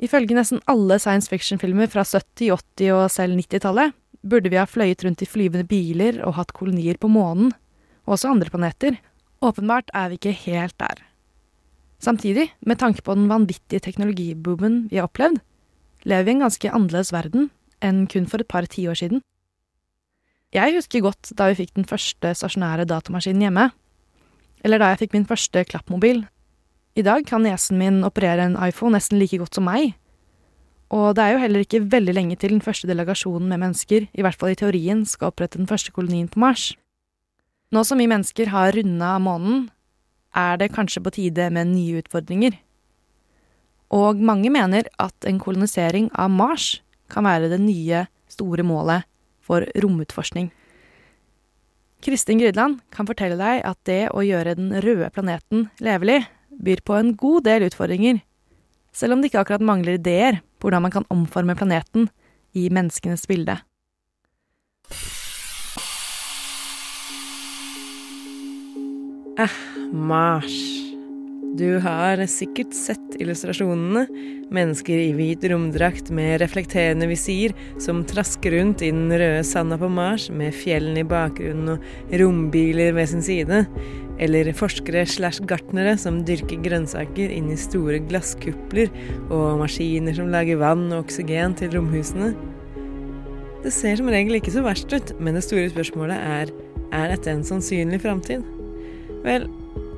Ifølge 0.00 0.36
nesten 0.38 0.62
alle 0.70 0.96
science 1.02 1.28
fiction-filmer 1.28 1.90
fra 1.92 2.06
70-, 2.06 2.54
80- 2.80 2.94
og 2.94 3.10
selv 3.12 3.36
90-tallet 3.36 3.92
burde 4.24 4.52
vi 4.52 4.60
ha 4.60 4.64
fløyet 4.68 5.04
rundt 5.04 5.20
i 5.24 5.28
flyvende 5.28 5.66
biler 5.68 6.22
og 6.24 6.38
hatt 6.38 6.54
kolonier 6.56 6.96
på 7.00 7.10
månen, 7.12 7.52
og 8.06 8.16
også 8.16 8.30
andre 8.32 8.52
planeter. 8.52 8.96
Åpenbart 9.40 9.88
er 9.96 10.10
vi 10.10 10.18
ikke 10.18 10.36
helt 10.36 10.76
der. 10.80 11.00
Samtidig, 12.00 12.50
med 12.60 12.76
tanke 12.80 13.02
på 13.02 13.14
den 13.16 13.28
vanvittige 13.28 13.80
teknologiboomen 13.80 14.90
vi 14.90 14.96
har 14.96 15.08
opplevd, 15.08 15.40
lever 16.04 16.24
vi 16.24 16.30
i 16.30 16.36
en 16.36 16.44
ganske 16.44 16.72
annerledes 16.72 17.12
verden 17.12 17.50
enn 17.80 18.06
kun 18.08 18.28
for 18.28 18.40
et 18.40 18.48
par 18.48 18.68
tiår 18.68 18.98
siden. 19.00 19.22
Jeg 20.52 20.74
husker 20.74 21.04
godt 21.04 21.32
da 21.38 21.48
vi 21.48 21.60
fikk 21.62 21.72
den 21.76 21.88
første 21.88 22.34
stasjonære 22.36 22.84
datamaskinen 22.90 23.46
hjemme, 23.46 23.70
eller 24.64 24.80
da 24.80 24.90
jeg 24.92 25.04
fikk 25.04 25.16
min 25.16 25.28
første 25.28 25.64
klappmobil. 25.64 26.24
I 26.98 27.06
dag 27.06 27.24
kan 27.24 27.44
niesen 27.46 27.78
min 27.80 28.02
operere 28.04 28.44
en 28.44 28.58
iPhone 28.60 28.96
nesten 28.96 29.20
like 29.20 29.38
godt 29.40 29.56
som 29.56 29.64
meg. 29.64 29.94
Og 30.90 31.14
det 31.16 31.24
er 31.24 31.36
jo 31.36 31.42
heller 31.44 31.64
ikke 31.64 31.84
veldig 31.86 32.16
lenge 32.16 32.36
til 32.36 32.56
den 32.56 32.64
første 32.64 32.90
delegasjonen 32.90 33.48
med 33.48 33.62
mennesker, 33.62 34.08
i 34.10 34.26
hvert 34.26 34.36
fall 34.36 34.52
i 34.52 34.58
teorien, 34.58 35.06
skal 35.06 35.30
opprette 35.30 35.56
den 35.56 35.70
første 35.70 35.94
kolonien 35.94 36.28
på 36.28 36.42
Mars. 36.42 36.72
Nå 37.70 37.84
som 37.86 38.00
vi 38.02 38.08
mennesker 38.10 38.50
har 38.50 38.72
runda 38.74 39.12
månen, 39.22 39.68
er 40.34 40.58
det 40.58 40.72
kanskje 40.74 41.02
på 41.04 41.12
tide 41.14 41.46
med 41.54 41.70
nye 41.70 42.00
utfordringer. 42.02 42.56
Og 43.94 44.18
mange 44.22 44.50
mener 44.50 44.88
at 45.02 45.26
en 45.26 45.38
kolonisering 45.42 46.08
av 46.18 46.32
Mars 46.34 46.80
kan 47.10 47.26
være 47.26 47.50
det 47.50 47.60
nye, 47.62 48.06
store 48.30 48.62
målet 48.66 49.06
for 49.42 49.66
romutforskning. 49.82 50.50
Kristin 52.02 52.40
Grydland 52.40 52.80
kan 52.94 53.06
fortelle 53.06 53.38
deg 53.38 53.62
at 53.66 53.78
det 53.86 54.02
å 54.14 54.22
gjøre 54.24 54.56
den 54.58 54.74
røde 54.82 55.10
planeten 55.14 55.68
levelig 55.82 56.24
byr 56.50 56.82
på 56.86 56.96
en 56.98 57.14
god 57.18 57.46
del 57.46 57.66
utfordringer, 57.68 58.22
selv 58.90 59.14
om 59.14 59.22
det 59.22 59.30
ikke 59.30 59.44
akkurat 59.44 59.62
mangler 59.62 59.98
ideer 59.98 60.40
på 60.58 60.66
hvordan 60.66 60.88
man 60.88 60.94
kan 60.94 61.06
omforme 61.12 61.58
planeten 61.58 62.08
i 62.56 62.66
menneskenes 62.72 63.28
bilde. 63.30 63.60
Eh, 69.40 69.50
Mars. 69.92 70.54
Du 71.56 71.78
har 71.80 72.20
sikkert 72.28 72.74
sett 72.76 73.14
illustrasjonene. 73.22 74.02
Mennesker 74.52 75.00
i 75.00 75.14
hvit 75.16 75.46
romdrakt 75.48 76.10
med 76.12 76.42
reflekterende 76.42 77.08
visir 77.08 77.54
som 77.80 78.02
trasker 78.04 78.52
rundt 78.58 78.84
i 78.84 78.90
den 78.92 79.08
røde 79.08 79.40
sanda 79.46 79.78
på 79.80 79.88
Mars 79.88 80.28
med 80.34 80.52
fjellene 80.52 81.00
i 81.00 81.08
bakgrunnen 81.08 81.78
og 81.78 82.14
rombiler 82.20 82.92
ved 82.98 83.08
sin 83.14 83.24
side. 83.24 83.62
Eller 84.20 84.52
forskere 84.52 85.06
slash 85.08 85.40
gartnere 85.48 85.96
som 85.96 86.20
dyrker 86.28 86.60
grønnsaker 86.66 87.32
inn 87.32 87.48
i 87.54 87.58
store 87.58 88.02
glasskupler, 88.10 88.92
og 89.32 89.62
maskiner 89.64 90.20
som 90.20 90.28
lager 90.34 90.60
vann 90.60 90.90
og 90.90 91.06
oksygen 91.06 91.56
til 91.56 91.78
romhusene. 91.78 92.34
Det 93.64 93.72
ser 93.72 93.96
som 93.96 94.12
regel 94.12 94.36
ikke 94.36 94.52
så 94.52 94.68
verst 94.68 94.92
ut, 94.92 95.16
men 95.16 95.38
det 95.38 95.48
store 95.48 95.70
spørsmålet 95.72 96.32
er 96.36 96.58
er 96.90 97.12
dette 97.12 97.30
en 97.30 97.46
sannsynlig 97.46 98.00
framtid? 98.02 98.59
Vel, 99.24 99.48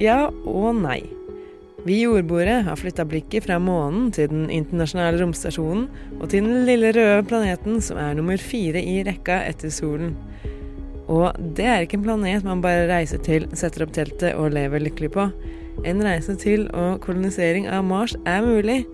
ja 0.02 0.26
og 0.28 0.78
nei. 0.82 1.02
Vi 1.82 1.96
jordboere 2.04 2.60
har 2.62 2.78
flytta 2.78 3.04
blikket 3.10 3.48
fra 3.48 3.56
månen 3.58 4.12
til 4.14 4.28
den 4.30 4.44
internasjonale 4.54 5.18
romstasjonen 5.18 5.88
og 6.20 6.28
til 6.30 6.46
den 6.46 6.62
lille 6.68 6.92
røde 6.94 7.24
planeten 7.26 7.80
som 7.82 7.98
er 7.98 8.14
nummer 8.14 8.38
fire 8.38 8.78
i 8.78 9.00
rekka 9.06 9.40
etter 9.48 9.72
solen. 9.74 10.14
Og 11.10 11.34
det 11.58 11.66
er 11.66 11.82
ikke 11.82 11.98
en 11.98 12.06
planet 12.06 12.46
man 12.46 12.62
bare 12.62 12.86
reiser 12.90 13.18
til, 13.26 13.48
setter 13.58 13.86
opp 13.86 13.96
teltet 13.96 14.38
og 14.38 14.54
lever 14.54 14.84
lykkelig 14.84 15.10
på. 15.16 15.26
En 15.88 16.04
reise 16.04 16.36
til 16.38 16.68
og 16.70 17.00
kolonisering 17.02 17.66
av 17.66 17.82
Mars 17.88 18.14
er 18.28 18.46
mulig, 18.46 18.84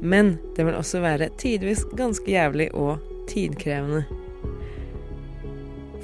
men 0.00 0.38
det 0.56 0.64
vil 0.64 0.78
også 0.78 1.02
være 1.04 1.28
tidvis 1.36 1.84
ganske 1.98 2.32
jævlig 2.32 2.70
og 2.72 2.96
tidkrevende. 3.28 4.06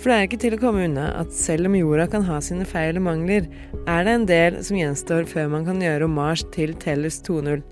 For 0.04 0.12
det 0.12 0.16
er 0.20 0.26
ikke 0.26 0.36
til 0.42 0.52
å 0.52 0.60
komme 0.60 0.82
unna 0.84 1.06
at 1.16 1.30
selv 1.32 1.64
om 1.64 1.74
jorda 1.78 2.04
kan 2.12 2.26
ha 2.26 2.34
sine 2.44 2.66
feil 2.68 2.98
og 3.00 3.06
mangler, 3.06 3.46
er 3.88 4.02
det 4.04 4.12
en 4.12 4.26
del 4.28 4.58
som 4.66 4.76
gjenstår 4.76 5.24
før 5.30 5.46
man 5.54 5.62
kan 5.64 5.78
gjøre 5.80 6.04
om 6.04 6.12
Mars 6.18 6.42
til 6.52 6.74
Tellus 6.76 7.22
2.0. 7.24 7.62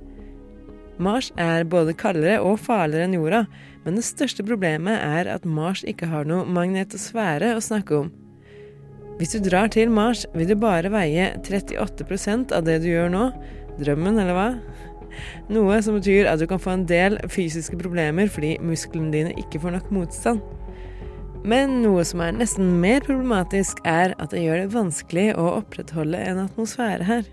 Mars 1.04 1.28
er 1.36 1.66
både 1.68 1.92
kaldere 2.00 2.38
og 2.40 2.56
farligere 2.64 3.04
enn 3.04 3.18
jorda, 3.18 3.42
men 3.84 3.98
det 4.00 4.06
største 4.06 4.46
problemet 4.48 4.96
er 4.96 5.28
at 5.28 5.44
Mars 5.44 5.82
ikke 5.84 6.08
har 6.08 6.24
noe 6.24 6.46
magnetosfære 6.48 7.50
å 7.52 7.60
snakke 7.68 7.98
om. 7.98 8.08
Hvis 9.20 9.36
du 9.36 9.44
drar 9.44 9.68
til 9.76 9.92
Mars, 9.92 10.24
vil 10.32 10.48
du 10.48 10.56
bare 10.56 10.88
veie 10.88 11.34
38% 11.36 12.56
av 12.56 12.64
det 12.64 12.78
du 12.80 12.88
gjør 12.94 13.12
nå. 13.12 13.28
Drømmen, 13.76 14.16
eller 14.24 14.38
hva? 14.38 14.48
Noe 15.52 15.84
som 15.84 16.00
betyr 16.00 16.32
at 16.32 16.40
du 16.40 16.48
kan 16.48 16.64
få 16.64 16.78
en 16.78 16.88
del 16.88 17.20
fysiske 17.28 17.76
problemer 17.76 18.32
fordi 18.32 18.56
musklene 18.64 19.12
dine 19.12 19.36
ikke 19.44 19.60
får 19.60 19.76
nok 19.76 19.92
motstand. 19.92 20.61
Men 21.42 21.80
noe 21.82 22.04
som 22.06 22.20
er 22.22 22.36
nesten 22.36 22.76
mer 22.78 23.02
problematisk, 23.02 23.80
er 23.82 24.14
at 24.22 24.30
det 24.30 24.44
gjør 24.44 24.60
det 24.62 24.74
vanskelig 24.76 25.28
å 25.34 25.48
opprettholde 25.56 26.20
en 26.22 26.44
atmosfære 26.44 27.06
her. 27.08 27.24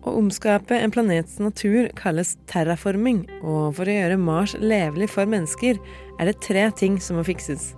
Å 0.00 0.14
omskape 0.16 0.74
en 0.80 0.90
planets 0.90 1.36
natur 1.38 1.90
kalles 1.98 2.32
terraforming, 2.50 3.26
og 3.44 3.76
for 3.76 3.86
å 3.86 3.94
gjøre 3.94 4.16
Mars 4.18 4.56
levelig 4.58 5.10
for 5.12 5.28
mennesker 5.30 5.78
er 6.18 6.30
det 6.30 6.40
tre 6.42 6.64
ting 6.74 6.96
som 6.98 7.20
må 7.20 7.24
fikses. 7.28 7.74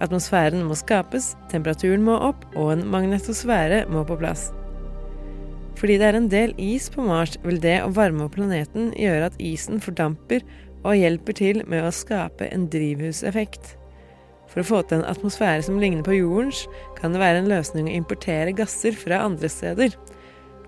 Atmosfæren 0.00 0.62
må 0.64 0.78
skapes, 0.78 1.34
temperaturen 1.52 2.06
må 2.06 2.14
opp, 2.30 2.46
og 2.54 2.72
en 2.76 2.86
magnetosfære 2.88 3.82
må 3.92 4.06
på 4.08 4.16
plass. 4.22 4.46
Fordi 5.76 5.98
det 6.00 6.06
er 6.06 6.16
en 6.16 6.30
del 6.32 6.54
is 6.60 6.88
på 6.92 7.04
Mars, 7.04 7.36
vil 7.44 7.60
det 7.60 7.82
å 7.84 7.92
varme 7.96 8.24
opp 8.24 8.38
planeten 8.38 8.94
gjøre 8.96 9.28
at 9.28 9.36
isen 9.44 9.82
fordamper 9.82 10.46
og 10.80 10.96
hjelper 10.96 11.36
til 11.36 11.62
med 11.68 11.84
å 11.84 11.92
skape 11.92 12.48
en 12.48 12.64
drivhuseffekt. 12.72 13.74
For 14.50 14.62
å 14.62 14.66
få 14.66 14.80
til 14.82 15.00
en 15.00 15.08
atmosfære 15.10 15.62
som 15.66 15.78
ligner 15.78 16.02
på 16.06 16.16
jordens, 16.18 16.64
kan 16.98 17.14
det 17.14 17.22
være 17.22 17.44
en 17.44 17.50
løsning 17.50 17.88
å 17.88 17.98
importere 18.00 18.54
gasser 18.58 18.96
fra 18.98 19.22
andre 19.26 19.50
steder. 19.52 19.94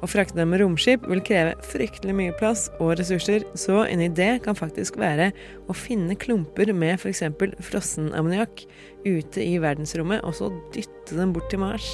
Å 0.03 0.09
frakte 0.11 0.35
dem 0.35 0.51
med 0.51 0.59
romskip 0.59 1.05
vil 1.07 1.23
kreve 1.23 1.55
fryktelig 1.63 2.15
mye 2.19 2.35
plass 2.35 2.65
og 2.83 2.97
ressurser, 2.99 3.45
så 3.55 3.85
en 3.87 4.03
idé 4.03 4.33
kan 4.43 4.59
faktisk 4.59 4.99
være 4.99 5.31
å 5.71 5.77
finne 5.79 6.19
klumper 6.19 6.73
med 6.75 6.97
f.eks. 6.97 7.23
frossen 7.63 8.11
ammoniakk 8.19 8.65
ute 9.07 9.45
i 9.45 9.61
verdensrommet, 9.63 10.25
og 10.27 10.35
så 10.39 10.51
dytte 10.75 11.19
dem 11.19 11.35
bort 11.35 11.51
til 11.55 11.63
Mars. 11.63 11.87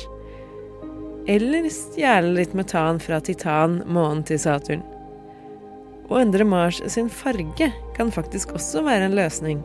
Eller 1.28 1.68
stjele 1.68 2.32
litt 2.38 2.56
metan 2.56 3.00
fra 3.04 3.20
Titan, 3.20 3.82
månen 3.84 4.24
til 4.24 4.40
Saturn. 4.40 4.84
Å 6.08 6.16
endre 6.16 6.48
Mars 6.48 6.80
sin 6.88 7.12
farge 7.12 7.68
kan 7.98 8.12
faktisk 8.14 8.56
også 8.56 8.80
være 8.88 9.10
en 9.10 9.18
løsning. 9.20 9.60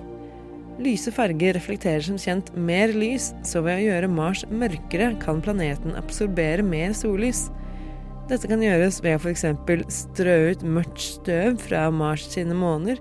Lyse 0.82 1.12
farger 1.14 1.54
reflekterer 1.54 2.02
som 2.02 2.18
kjent 2.18 2.50
mer 2.58 2.90
lys, 2.98 3.30
så 3.46 3.62
ved 3.62 3.78
å 3.78 3.84
gjøre 3.84 4.10
Mars 4.10 4.42
mørkere 4.50 5.12
kan 5.22 5.42
planeten 5.46 5.94
absorbere 6.00 6.66
mer 6.66 6.96
sollys. 6.98 7.46
Dette 8.30 8.50
kan 8.50 8.64
gjøres 8.64 8.98
ved 9.04 9.20
å 9.20 9.22
f.eks. 9.22 9.46
strø 9.94 10.38
ut 10.50 10.64
mørkt 10.66 11.04
støv 11.04 11.60
fra 11.62 11.86
Mars 11.94 12.26
sine 12.32 12.58
måner, 12.58 12.98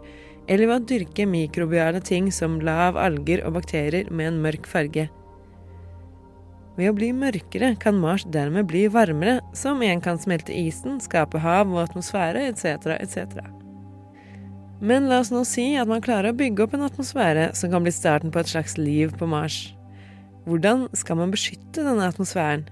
eller 0.50 0.68
ved 0.68 0.76
å 0.76 0.86
dyrke 0.90 1.26
mikrobiale 1.30 2.02
ting 2.04 2.28
som 2.34 2.60
lav, 2.60 2.98
alger 3.00 3.44
og 3.46 3.56
bakterier 3.56 4.10
med 4.12 4.34
en 4.34 4.44
mørk 4.44 4.68
farge. 4.68 5.08
Ved 6.76 6.88
å 6.90 6.96
bli 6.96 7.10
mørkere 7.16 7.74
kan 7.80 7.96
Mars 8.00 8.26
dermed 8.28 8.68
bli 8.68 8.84
varmere, 8.92 9.40
som 9.56 9.80
igjen 9.80 10.04
kan 10.04 10.20
smelte 10.20 10.52
isen, 10.52 11.00
skape 11.04 11.40
hav 11.40 11.72
og 11.72 11.86
atmosfære 11.86 12.48
etc., 12.52 12.98
etc. 12.98 13.61
Men 14.82 15.06
la 15.06 15.20
oss 15.22 15.30
nå 15.30 15.44
si 15.46 15.76
at 15.78 15.86
man 15.86 16.02
klarer 16.02 16.32
å 16.32 16.36
bygge 16.36 16.64
opp 16.64 16.72
en 16.74 16.82
atmosfære 16.88 17.52
som 17.54 17.70
kan 17.70 17.84
bli 17.84 17.92
starten 17.94 18.32
på 18.34 18.40
et 18.42 18.50
slags 18.50 18.74
liv 18.80 19.12
på 19.18 19.28
Mars. 19.30 19.76
Hvordan 20.42 20.88
skal 20.98 21.20
man 21.20 21.30
beskytte 21.30 21.84
denne 21.86 22.08
atmosfæren? 22.10 22.64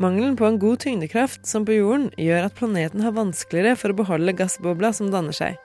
Mangelen 0.00 0.36
på 0.38 0.46
en 0.46 0.60
god 0.62 0.78
tyngdekraft, 0.80 1.42
som 1.44 1.66
på 1.66 1.74
jorden, 1.74 2.06
gjør 2.16 2.46
at 2.46 2.54
planeten 2.56 3.02
har 3.04 3.16
vanskeligere 3.18 3.74
for 3.76 3.92
å 3.92 3.98
beholde 3.98 4.36
gassbobla 4.38 4.94
som 4.96 5.10
danner 5.12 5.34
seg. 5.34 5.58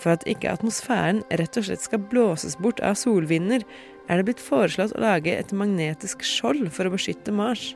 For 0.00 0.12
at 0.12 0.28
ikke 0.28 0.52
atmosfæren 0.52 1.24
rett 1.40 1.56
og 1.56 1.66
slett 1.66 1.82
skal 1.82 2.04
blåses 2.12 2.54
bort 2.60 2.84
av 2.84 3.00
solvinder, 3.00 3.64
er 4.12 4.20
det 4.20 4.28
blitt 4.28 4.44
foreslått 4.44 4.92
å 4.94 5.02
lage 5.02 5.32
et 5.34 5.56
magnetisk 5.56 6.22
skjold 6.26 6.68
for 6.76 6.86
å 6.86 6.94
beskytte 6.94 7.32
Mars. 7.34 7.72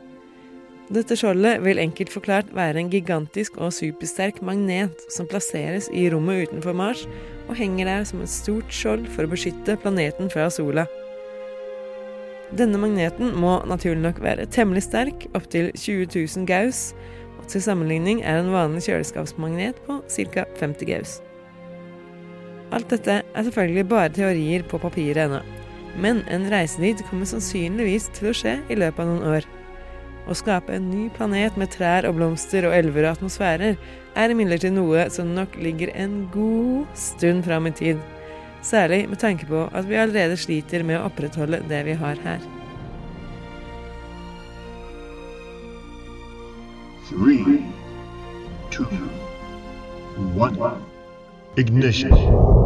Dette 0.93 1.17
skjoldet 1.17 1.63
vil 1.65 1.79
enkelt 1.81 2.11
forklart 2.13 2.51
være 2.53 2.83
en 2.83 2.91
gigantisk 2.93 3.55
og 3.57 3.73
supersterk 3.73 4.43
magnet 4.45 5.01
som 5.09 5.25
plasseres 5.25 5.89
i 5.97 6.11
rommet 6.13 6.51
utenfor 6.51 6.77
Mars 6.77 7.07
og 7.49 7.57
henger 7.57 7.89
der 7.89 8.05
som 8.05 8.21
et 8.21 8.33
stort 8.33 8.69
skjold 8.69 9.07
for 9.15 9.25
å 9.25 9.31
beskytte 9.33 9.79
planeten 9.81 10.29
fra 10.33 10.51
sola. 10.53 10.85
Denne 12.53 12.77
magneten 12.79 13.33
må 13.41 13.57
naturlig 13.65 14.03
nok 14.05 14.21
være 14.23 14.45
temmelig 14.53 14.85
sterk, 14.85 15.25
opptil 15.33 15.73
20 15.73 16.13
000 16.13 16.45
gauss, 16.53 16.93
og 17.41 17.49
til 17.49 17.65
sammenligning 17.65 18.21
er 18.21 18.43
en 18.43 18.53
vanlig 18.53 18.85
kjøleskapsmagnet 18.85 19.81
på 19.89 20.03
ca. 20.05 20.45
50 20.61 20.93
gauss. 20.93 21.17
Alt 22.77 22.93
dette 22.93 23.23
er 23.25 23.49
selvfølgelig 23.49 23.89
bare 23.89 24.13
teorier 24.13 24.69
på 24.69 24.79
papiret 24.85 25.25
ennå, 25.25 25.41
men 25.97 26.23
en 26.29 26.49
reise 26.53 26.77
dit 26.83 27.01
kommer 27.09 27.29
sannsynligvis 27.29 28.13
til 28.19 28.31
å 28.31 28.37
skje 28.37 28.59
i 28.69 28.77
løpet 28.77 29.01
av 29.01 29.15
noen 29.15 29.37
år. 29.39 29.53
Å 30.25 30.35
skape 30.37 30.73
en 30.73 30.87
ny 30.89 31.11
planet 31.13 31.59
med 31.61 31.73
trær 31.75 32.07
og 32.09 32.17
blomster 32.17 32.65
og 32.65 32.73
elver 32.77 33.05
og 33.05 33.19
atmosfærer 33.19 33.77
er 34.17 34.33
imidlertid 34.33 34.73
noe 34.73 35.05
som 35.13 35.35
nok 35.37 35.59
ligger 35.61 35.93
en 35.93 36.23
god 36.33 36.89
stund 36.97 37.45
fram 37.45 37.69
i 37.69 37.75
tid. 37.77 38.01
Særlig 38.65 39.05
med 39.11 39.21
tanke 39.21 39.45
på 39.51 39.67
at 39.77 39.89
vi 39.89 40.01
allerede 40.01 40.39
sliter 40.41 40.87
med 40.87 40.97
å 40.97 41.11
opprettholde 41.11 41.61
det 41.69 41.85
vi 41.91 41.99
har 42.01 42.21
her. 42.25 42.41
Three, 47.05 47.61
two, 48.71 48.89
one. 50.41 50.57
Ignition. 51.57 52.64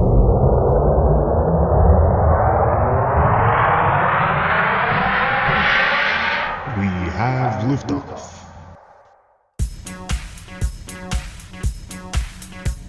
Liftoff. 7.88 8.34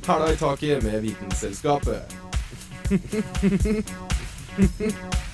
Hæla 0.07 0.31
i 0.31 0.35
taket 0.35 0.83
med 0.83 1.01
Vitenselskapet. 1.01 2.01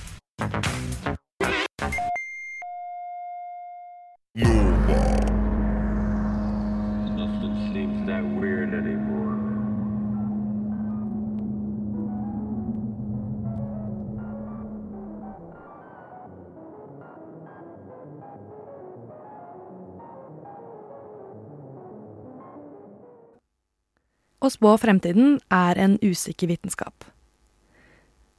Å 24.46 24.50
spå 24.52 24.76
fremtiden 24.78 25.40
er 25.50 25.78
en 25.82 25.96
usikker 26.04 26.46
vitenskap. 26.46 27.02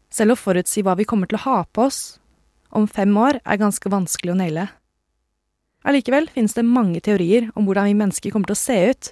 Selv 0.08 0.38
å 0.38 0.39
forutsi 0.39 0.79
hva 0.86 0.93
vi 0.95 1.03
kommer 1.10 1.27
til 1.27 1.36
å 1.36 1.43
ha 1.43 1.55
på 1.67 1.84
oss 1.89 1.99
om 2.71 2.86
fem 2.88 3.12
år, 3.19 3.41
er 3.43 3.60
ganske 3.60 3.91
vanskelig 3.91 4.32
å 4.32 4.38
naile. 4.39 4.69
Allikevel 5.88 6.29
finnes 6.32 6.55
det 6.55 6.63
mange 6.63 7.01
teorier 7.03 7.49
om 7.60 7.67
hvordan 7.67 7.89
vi 7.89 7.97
mennesker 7.99 8.32
kommer 8.32 8.47
til 8.47 8.55
å 8.55 8.62
se 8.62 8.77
ut 8.91 9.10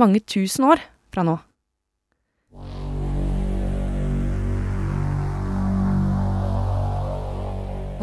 mange 0.00 0.22
tusen 0.26 0.66
år 0.72 0.82
fra 1.14 1.22
nå. 1.26 1.36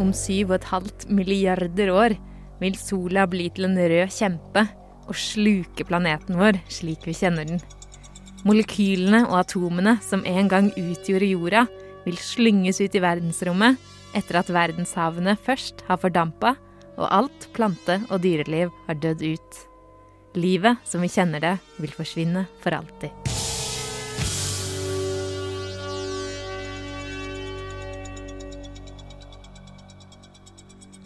Om 0.00 0.14
syv 0.16 0.54
og 0.54 0.56
et 0.56 0.70
halvt 0.72 1.06
milliarder 1.12 1.92
år 1.92 2.16
vil 2.64 2.80
sola 2.80 3.28
bli 3.28 3.50
til 3.52 3.68
en 3.68 3.76
rød 3.76 4.16
kjempe 4.16 4.66
og 5.04 5.20
sluke 5.20 5.84
planeten 5.84 6.40
vår 6.40 6.62
slik 6.72 7.04
vi 7.04 7.20
kjenner 7.20 7.52
den. 7.52 7.60
Molekylene 8.42 9.22
og 9.28 9.36
atomene 9.38 9.96
som 10.02 10.24
en 10.26 10.48
gang 10.50 10.72
utgjorde 10.74 11.28
jorda, 11.30 11.66
vil 12.02 12.16
slynges 12.18 12.80
ut 12.82 12.94
i 12.98 13.02
verdensrommet 13.02 13.78
etter 14.18 14.40
at 14.40 14.50
verdenshavene 14.50 15.36
først 15.38 15.84
har 15.86 16.00
fordampa 16.02 16.56
og 16.98 17.06
alt 17.06 17.46
plante- 17.54 18.00
og 18.10 18.24
dyreliv 18.24 18.72
har 18.88 18.98
dødd 18.98 19.22
ut. 19.22 19.60
Livet 20.34 20.82
som 20.88 21.04
vi 21.04 21.12
kjenner 21.12 21.44
det, 21.44 21.54
vil 21.78 21.94
forsvinne 21.94 22.48
for 22.64 22.74
alltid. 22.74 23.14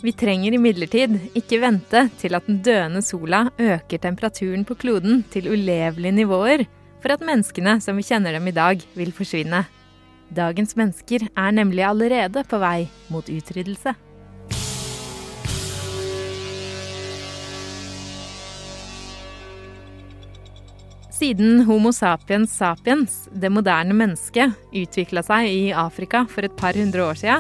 Vi 0.01 0.13
trenger 0.15 0.55
imidlertid 0.55 1.17
ikke 1.37 1.61
vente 1.61 2.07
til 2.21 2.37
at 2.39 2.49
den 2.49 2.63
døende 2.65 3.03
sola 3.03 3.47
øker 3.59 4.01
temperaturen 4.01 4.65
på 4.65 4.77
kloden 4.79 5.25
til 5.33 5.51
ulevelige 5.51 6.17
nivåer 6.23 6.67
for 7.03 7.15
at 7.15 7.25
menneskene 7.25 7.79
som 7.85 7.99
vi 7.99 8.07
kjenner 8.07 8.37
dem 8.37 8.49
i 8.49 8.55
dag, 8.57 8.83
vil 8.97 9.13
forsvinne. 9.15 9.65
Dagens 10.35 10.75
mennesker 10.79 11.29
er 11.29 11.55
nemlig 11.55 11.85
allerede 11.87 12.43
på 12.49 12.59
vei 12.59 12.89
mot 13.13 13.29
utryddelse. 13.31 13.95
Siden 21.17 21.63
Homo 21.65 21.95
sapiens 21.97 22.53
sapiens, 22.53 23.23
det 23.33 23.49
moderne 23.49 23.95
mennesket, 23.97 24.53
utvikla 24.77 25.23
seg 25.25 25.47
i 25.49 25.63
Afrika 25.73 26.27
for 26.29 26.45
et 26.45 26.57
par 26.59 26.77
hundre 26.77 27.07
år 27.07 27.17
sia, 27.17 27.39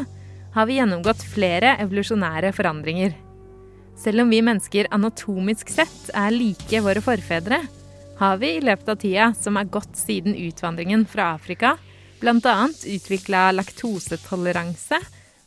har 0.55 0.69
vi 0.69 0.79
gjennomgått 0.79 1.21
flere 1.35 1.75
evolusjonære 1.83 2.55
forandringer. 2.57 3.13
Selv 4.01 4.23
om 4.25 4.33
vi 4.33 4.41
mennesker 4.45 4.89
anatomisk 4.97 5.69
sett 5.75 6.09
er 6.17 6.33
like 6.33 6.81
våre 6.85 7.03
forfedre, 7.05 7.61
har 8.19 8.41
vi 8.41 8.57
i 8.57 8.65
løpet 8.65 8.89
av 8.89 8.99
tida 9.01 9.29
som 9.37 9.59
er 9.61 9.69
gått 9.69 9.97
siden 9.99 10.37
utvandringen 10.37 11.05
fra 11.09 11.35
Afrika, 11.37 11.77
bl.a. 12.21 12.57
utvikla 12.69 13.51
laktosetoleranse, 13.53 15.01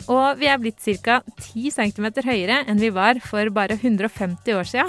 og 0.10 0.40
vi 0.40 0.50
er 0.50 0.60
blitt 0.62 0.82
ca. 1.04 1.20
10 1.42 1.72
cm 1.76 2.10
høyere 2.26 2.64
enn 2.70 2.82
vi 2.82 2.92
var 2.94 3.20
for 3.26 3.50
bare 3.54 3.78
150 3.80 4.58
år 4.58 4.70
sia. 4.70 4.88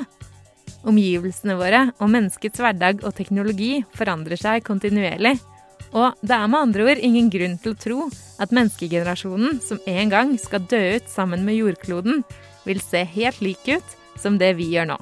Omgivelsene 0.89 1.57
våre 1.61 1.87
og 1.99 2.13
menneskets 2.13 2.61
hverdag 2.63 3.03
og 3.05 3.17
teknologi 3.17 3.81
forandrer 3.97 4.41
seg 4.41 4.65
kontinuerlig. 4.65 5.37
Og 5.91 6.15
det 6.23 6.37
er 6.37 6.49
med 6.49 6.61
andre 6.61 6.87
ord 6.87 7.03
ingen 7.03 7.29
grunn 7.33 7.57
til 7.61 7.75
å 7.75 7.81
tro 7.85 8.09
at 8.41 8.55
menneskegenerasjonen 8.55 9.59
som 9.65 9.81
en 9.91 10.13
gang 10.13 10.37
skal 10.41 10.65
dø 10.71 10.81
ut 10.97 11.09
sammen 11.11 11.45
med 11.45 11.59
jordkloden, 11.59 12.23
vil 12.65 12.85
se 12.85 13.03
helt 13.17 13.41
lik 13.45 13.67
ut 13.73 13.97
som 14.21 14.39
det 14.39 14.55
vi 14.61 14.71
gjør 14.77 14.93
nå. 14.95 15.01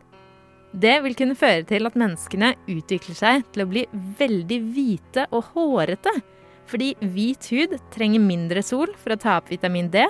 Det 0.77 0.99
vil 1.01 1.15
kunne 1.17 1.37
føre 1.37 1.63
til 1.65 1.89
at 1.89 1.95
menneskene 1.97 2.51
utvikler 2.69 3.17
seg 3.17 3.45
til 3.53 3.63
å 3.63 3.69
bli 3.69 3.85
veldig 4.19 4.57
hvite 4.75 5.23
og 5.33 5.47
hårete, 5.55 6.11
fordi 6.69 6.91
hvit 7.01 7.47
hud 7.49 7.73
trenger 7.95 8.21
mindre 8.21 8.61
sol 8.65 8.91
for 8.99 9.15
å 9.15 9.19
ta 9.21 9.39
opp 9.39 9.49
vitamin 9.53 9.89
D, 9.93 10.05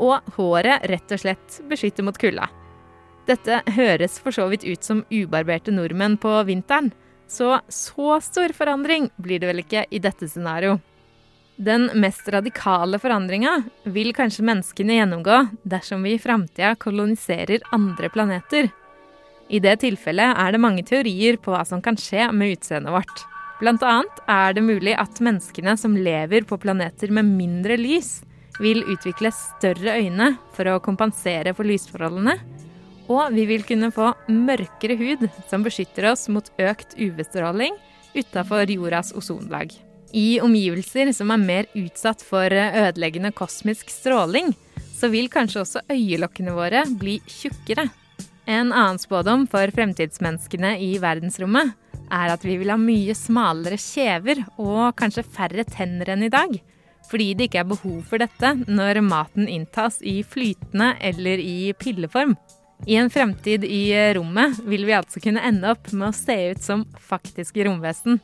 Og 0.00 0.24
håret 0.38 0.86
rett 0.88 1.12
og 1.12 1.20
slett 1.20 1.58
beskytter 1.68 2.02
mot 2.02 2.16
kulda. 2.16 2.46
Dette 3.28 3.60
høres 3.76 4.16
for 4.18 4.32
så 4.32 4.46
vidt 4.48 4.64
ut 4.64 4.82
som 4.82 5.04
ubarberte 5.12 5.70
nordmenn 5.70 6.16
på 6.16 6.32
vinteren, 6.48 6.88
så 7.28 7.60
så 7.68 8.16
stor 8.24 8.56
forandring 8.56 9.10
blir 9.20 9.38
det 9.38 9.50
vel 9.52 9.60
ikke 9.60 9.84
i 9.90 10.00
dette 10.00 10.26
scenarioet. 10.26 10.80
Den 11.56 11.90
mest 12.00 12.26
radikale 12.32 12.98
forandringa 12.98 13.58
vil 13.84 14.14
kanskje 14.16 14.48
menneskene 14.48 14.96
gjennomgå 14.96 15.42
dersom 15.62 16.02
vi 16.02 16.16
i 16.16 16.22
framtida 16.22 16.72
koloniserer 16.80 17.68
andre 17.76 18.08
planeter. 18.08 18.72
I 19.52 19.60
det 19.60 19.82
tilfellet 19.82 20.38
er 20.40 20.54
det 20.54 20.60
mange 20.64 20.84
teorier 20.88 21.36
på 21.36 21.52
hva 21.52 21.60
som 21.68 21.82
kan 21.84 21.98
skje 22.00 22.30
med 22.32 22.54
utseendet 22.54 22.94
vårt. 22.94 23.24
Blant 23.60 23.84
annet 23.84 24.22
er 24.32 24.56
det 24.56 24.64
mulig 24.64 24.94
at 24.98 25.20
menneskene 25.22 25.76
som 25.78 25.94
lever 25.94 26.46
på 26.48 26.56
planeter 26.62 27.12
med 27.12 27.28
mindre 27.28 27.76
lys, 27.76 28.22
vil 28.60 28.82
utvikle 28.88 29.30
større 29.34 29.98
øyne 30.00 30.32
for 30.56 30.68
å 30.68 30.80
kompensere 30.84 31.54
for 31.56 31.68
lysforholdene. 31.68 32.36
Og 33.12 33.32
vi 33.34 33.46
vil 33.48 33.64
kunne 33.68 33.92
få 33.92 34.12
mørkere 34.32 34.96
hud 34.96 35.24
som 35.50 35.64
beskytter 35.66 36.08
oss 36.12 36.28
mot 36.32 36.48
økt 36.60 36.96
UV-stråling 36.96 37.76
utafor 38.16 38.70
jordas 38.72 39.12
ozonlag. 39.16 39.72
I 40.12 40.40
omgivelser 40.44 41.12
som 41.16 41.32
er 41.32 41.40
mer 41.40 41.72
utsatt 41.76 42.24
for 42.24 42.52
ødeleggende 42.52 43.32
kosmisk 43.36 43.92
stråling, 43.92 44.52
så 44.92 45.08
vil 45.12 45.32
kanskje 45.32 45.64
også 45.64 45.84
øyelokkene 45.92 46.54
våre 46.56 46.84
bli 47.00 47.18
tjukkere. 47.26 47.88
En 48.46 48.72
annen 48.72 48.98
spådom 48.98 49.46
for 49.46 49.70
fremtidsmenneskene 49.70 50.74
i 50.82 50.96
verdensrommet 51.02 51.76
er 52.12 52.32
at 52.34 52.42
vi 52.44 52.56
vil 52.58 52.72
ha 52.72 52.78
mye 52.80 53.14
smalere 53.14 53.78
kjever 53.78 54.42
og 54.60 54.96
kanskje 54.98 55.22
færre 55.22 55.64
tenner 55.68 56.10
enn 56.12 56.26
i 56.26 56.32
dag. 56.32 56.56
Fordi 57.10 57.28
det 57.36 57.48
ikke 57.48 57.62
er 57.62 57.70
behov 57.70 58.00
for 58.08 58.22
dette 58.22 58.54
når 58.66 59.02
maten 59.06 59.46
inntas 59.50 60.00
i 60.02 60.20
flytende 60.26 60.94
eller 61.00 61.38
i 61.38 61.72
pilleform. 61.78 62.34
I 62.86 62.98
en 62.98 63.10
fremtid 63.14 63.62
i 63.62 63.94
rommet 64.16 64.58
vil 64.66 64.88
vi 64.88 64.96
altså 64.96 65.22
kunne 65.22 65.42
ende 65.46 65.70
opp 65.70 65.92
med 65.94 66.08
å 66.08 66.16
se 66.16 66.36
ut 66.50 66.62
som 66.64 66.86
faktiske 66.98 67.68
romvesen. 67.68 68.18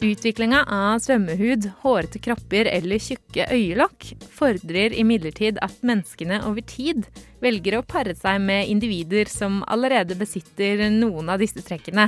Utviklinga 0.00 0.62
av 0.64 0.98
svømmehud, 1.04 1.66
hårete 1.82 2.18
kropper 2.24 2.64
eller 2.72 3.02
tjukke 3.04 3.44
øyelokk 3.52 4.06
fordrer 4.32 4.94
imidlertid 4.96 5.58
at 5.60 5.82
menneskene 5.84 6.38
over 6.48 6.64
tid 6.64 7.04
velger 7.44 7.76
å 7.76 7.82
pare 7.84 8.14
seg 8.16 8.38
med 8.40 8.70
individer 8.72 9.28
som 9.28 9.58
allerede 9.68 10.16
besitter 10.16 10.86
noen 10.94 11.28
av 11.28 11.42
disse 11.44 11.60
trekkene. 11.66 12.06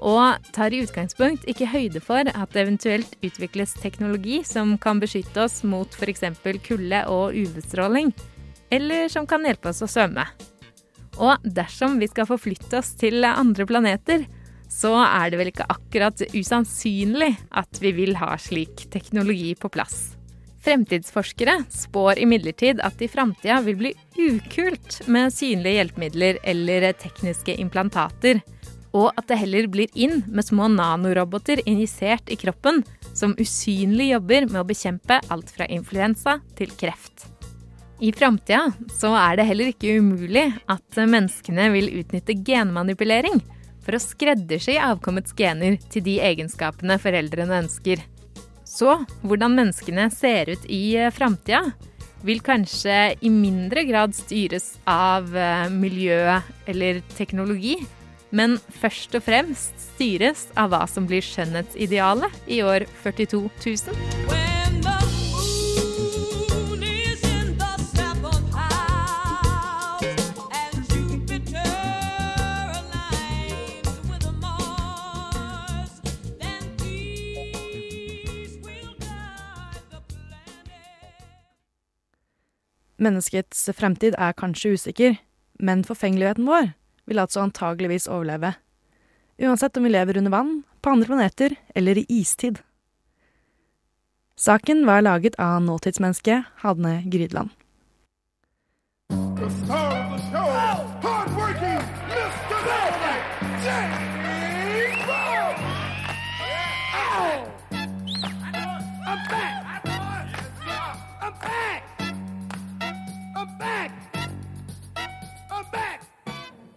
Og 0.00 0.48
tar 0.56 0.72
i 0.72 0.80
utgangspunkt 0.80 1.44
ikke 1.48 1.68
høyde 1.74 2.00
for 2.00 2.24
at 2.24 2.56
det 2.56 2.62
eventuelt 2.62 3.12
utvikles 3.20 3.76
teknologi 3.82 4.40
som 4.48 4.72
kan 4.80 5.02
beskytte 5.02 5.44
oss 5.44 5.60
mot 5.60 5.92
f.eks. 5.92 6.24
kulde 6.64 7.02
og 7.12 7.36
UV-stråling, 7.36 8.14
eller 8.72 9.12
som 9.12 9.28
kan 9.28 9.44
hjelpe 9.44 9.74
oss 9.74 9.84
å 9.84 9.90
svømme. 9.92 10.24
Og 11.20 11.44
dersom 11.44 12.00
vi 12.00 12.08
skal 12.08 12.26
forflytte 12.32 12.80
oss 12.80 12.94
til 12.96 13.28
andre 13.28 13.68
planeter, 13.68 14.24
så 14.74 14.90
er 15.04 15.30
det 15.30 15.38
vel 15.38 15.52
ikke 15.52 15.68
akkurat 15.70 16.24
usannsynlig 16.34 17.30
at 17.54 17.80
vi 17.82 17.94
vil 17.94 18.16
ha 18.18 18.34
slik 18.40 18.88
teknologi 18.90 19.54
på 19.58 19.70
plass. 19.72 20.14
Fremtidsforskere 20.64 21.58
spår 21.70 22.22
imidlertid 22.24 22.80
at 22.82 23.02
i 23.04 23.08
framtida 23.12 23.60
vil 23.66 23.76
bli 23.82 23.92
ukult 24.16 25.02
med 25.12 25.32
synlige 25.34 25.78
hjelpemidler 25.78 26.40
eller 26.42 26.88
tekniske 26.96 27.56
implantater, 27.60 28.40
og 28.94 29.10
at 29.18 29.28
det 29.28 29.40
heller 29.42 29.68
blir 29.68 29.92
inn 29.98 30.22
med 30.30 30.46
små 30.46 30.70
nanoroboter 30.72 31.60
injisert 31.68 32.30
i 32.30 32.38
kroppen 32.40 32.80
som 33.12 33.34
usynlig 33.38 34.12
jobber 34.12 34.48
med 34.48 34.62
å 34.62 34.66
bekjempe 34.66 35.20
alt 35.34 35.50
fra 35.52 35.68
influensa 35.68 36.38
til 36.58 36.72
kreft. 36.80 37.28
I 38.02 38.10
framtida 38.14 38.70
så 38.90 39.12
er 39.18 39.36
det 39.38 39.46
heller 39.48 39.70
ikke 39.70 39.98
umulig 40.00 40.48
at 40.70 40.98
menneskene 40.98 41.68
vil 41.74 41.92
utnytte 42.00 42.34
genmanipulering 42.46 43.38
for 43.84 43.96
å 43.96 44.02
skreddersy 44.02 44.78
avkommets 44.80 45.34
gener 45.36 45.78
til 45.92 46.04
de 46.06 46.18
egenskapene 46.24 46.98
foreldrene 47.02 47.62
ønsker. 47.64 48.02
Så 48.64 48.96
hvordan 49.22 49.54
menneskene 49.58 50.08
ser 50.12 50.54
ut 50.54 50.64
i 50.72 50.96
eh, 50.98 51.12
framtida, 51.14 51.62
vil 52.24 52.40
kanskje 52.40 53.18
i 53.20 53.28
mindre 53.28 53.84
grad 53.84 54.16
styres 54.16 54.74
av 54.88 55.28
eh, 55.36 55.68
miljø 55.68 56.38
eller 56.70 57.02
teknologi, 57.14 57.76
men 58.34 58.56
først 58.80 59.14
og 59.14 59.26
fremst 59.28 59.76
styres 59.92 60.48
av 60.58 60.72
hva 60.72 60.82
som 60.90 61.06
blir 61.06 61.22
skjønnhetsidealet 61.22 62.50
i 62.50 62.64
år 62.66 62.88
42 63.04 63.44
000. 63.60 64.53
Menneskets 83.04 83.66
fremtid 83.76 84.16
er 84.16 84.36
kanskje 84.36 84.74
usikker, 84.78 85.16
men 85.60 85.84
forfengeligheten 85.84 86.46
vår 86.48 86.70
vil 87.08 87.20
altså 87.20 87.42
antageligvis 87.44 88.08
overleve. 88.08 88.54
Uansett 89.42 89.76
om 89.76 89.84
vi 89.84 89.92
lever 89.92 90.18
under 90.18 90.32
vann, 90.32 90.54
på 90.80 90.90
andre 90.90 91.10
planeter 91.10 91.56
eller 91.74 91.98
i 91.98 92.06
istid. 92.08 92.62
Saken 94.36 94.86
var 94.86 95.02
laget 95.04 95.36
av 95.38 95.60
nåtidsmennesket 95.62 96.44
Hadne 96.64 97.02
Grydland. 97.06 97.50
The 99.10 99.50
star 99.50 100.14
of 100.14 101.02
the 101.02 101.23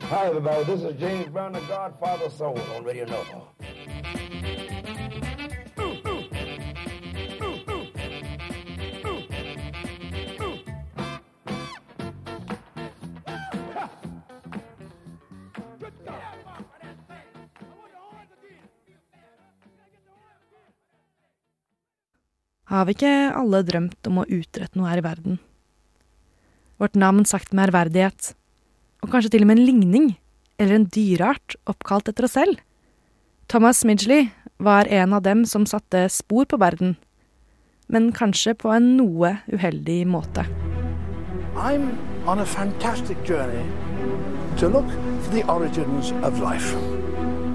Hi, 0.10 0.28
everybody. 0.28 0.63
This 0.63 0.84
is 0.84 0.98
James 1.02 1.28
Brown, 1.28 1.52
the 1.52 1.60
Godfather 1.67 2.30
Soul 2.30 2.58
on 2.74 2.86
Radio 2.86 3.06
Nova. 3.06 3.43
Har 22.63 22.86
vi 22.86 22.96
ikke 22.96 23.12
alle 23.36 23.63
drømt 23.67 24.08
om 24.08 24.24
å 24.24 24.28
utrette 24.32 24.80
noe 24.80 24.88
her 24.88 25.04
i 25.04 25.08
verden? 25.12 25.39
Vårt 26.80 26.96
navn 26.96 27.28
sagt 27.28 27.52
med 27.52 27.67
ærverdighet, 27.67 28.38
og 29.08 29.13
kanskje 29.15 29.32
til 29.38 29.46
og 29.46 29.48
med 29.48 29.58
en 29.58 29.65
ligning, 29.65 30.08
eller 30.60 30.76
en 30.76 30.89
dyreart 30.91 31.56
oppkalt 31.70 32.10
etter 32.12 32.28
oss 32.28 32.36
selv? 32.36 32.60
Thomas 33.48 33.86
Midgley 33.88 34.28
var 34.60 34.89
en 34.91 35.13
av 35.15 35.24
dem 35.24 35.46
som 35.48 35.65
satte 35.65 36.10
spor 36.12 36.43
på 36.43 36.60
verden, 36.60 36.98
men 37.88 38.12
kanskje 38.12 38.58
på 38.60 38.74
en 38.76 38.98
noe 38.98 39.38
uheldig 39.48 40.02
måte. 40.12 40.43
I'm 41.56 41.96
on 42.28 42.39
a 42.39 42.46
fantastic 42.46 43.17
journey 43.24 43.63
to 44.58 44.67
look 44.67 44.89
for 45.24 45.32
the 45.32 45.46
origins 45.48 46.12
of 46.22 46.41
life. 46.43 46.76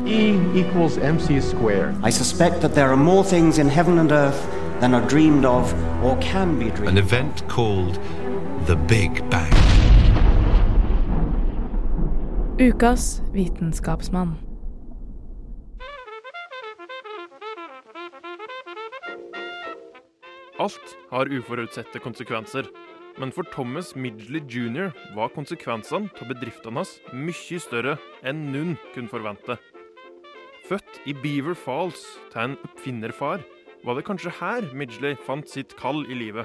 E 0.06 0.40
equals 0.56 0.96
mc 0.96 1.40
squared. 1.40 1.94
I 2.02 2.10
suspect 2.10 2.62
that 2.62 2.74
there 2.74 2.88
are 2.88 2.96
more 2.96 3.22
things 3.22 3.58
in 3.58 3.68
heaven 3.68 3.98
and 3.98 4.10
earth 4.10 4.48
than 4.80 4.94
are 4.94 5.06
dreamed 5.06 5.44
of 5.44 5.74
or 6.02 6.16
can 6.20 6.58
be 6.58 6.70
dreamed 6.70 6.88
An 6.88 6.98
event 6.98 7.46
called 7.48 8.00
the 8.66 8.76
Big 8.76 9.28
Bang. 9.30 9.61
Ukas 12.60 13.22
vitenskapsmann. 13.32 14.34
Alt 20.60 20.96
har 21.10 21.32
uforutsette 21.32 21.98
konsekvenser. 21.98 22.68
Men 23.18 23.32
for 23.32 23.42
Thomas 23.42 23.96
Midgley 23.96 24.42
jr. 24.48 24.92
var 25.16 25.32
konsekvensene 25.32 26.12
av 26.12 26.28
bedriftene 26.28 26.76
hans 26.76 26.98
mye 27.16 27.60
større 27.60 27.96
enn 28.20 28.44
noen 28.52 28.76
kunne 28.92 29.08
forvente. 29.08 29.56
Født 30.68 31.00
i 31.08 31.16
Beaver 31.24 31.56
Falls 31.56 32.04
til 32.34 32.44
en 32.44 32.58
oppfinnerfar, 32.68 33.40
var 33.84 33.96
det 33.96 34.04
kanskje 34.04 34.36
her 34.42 34.68
Midgley 34.76 35.16
fant 35.24 35.48
sitt 35.48 35.72
kall 35.80 36.04
i 36.04 36.20
livet. 36.20 36.44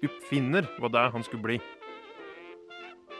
Oppfinner 0.00 0.64
var 0.80 0.96
det 0.96 1.08
han 1.12 1.28
skulle 1.28 1.44
bli. 1.44 1.60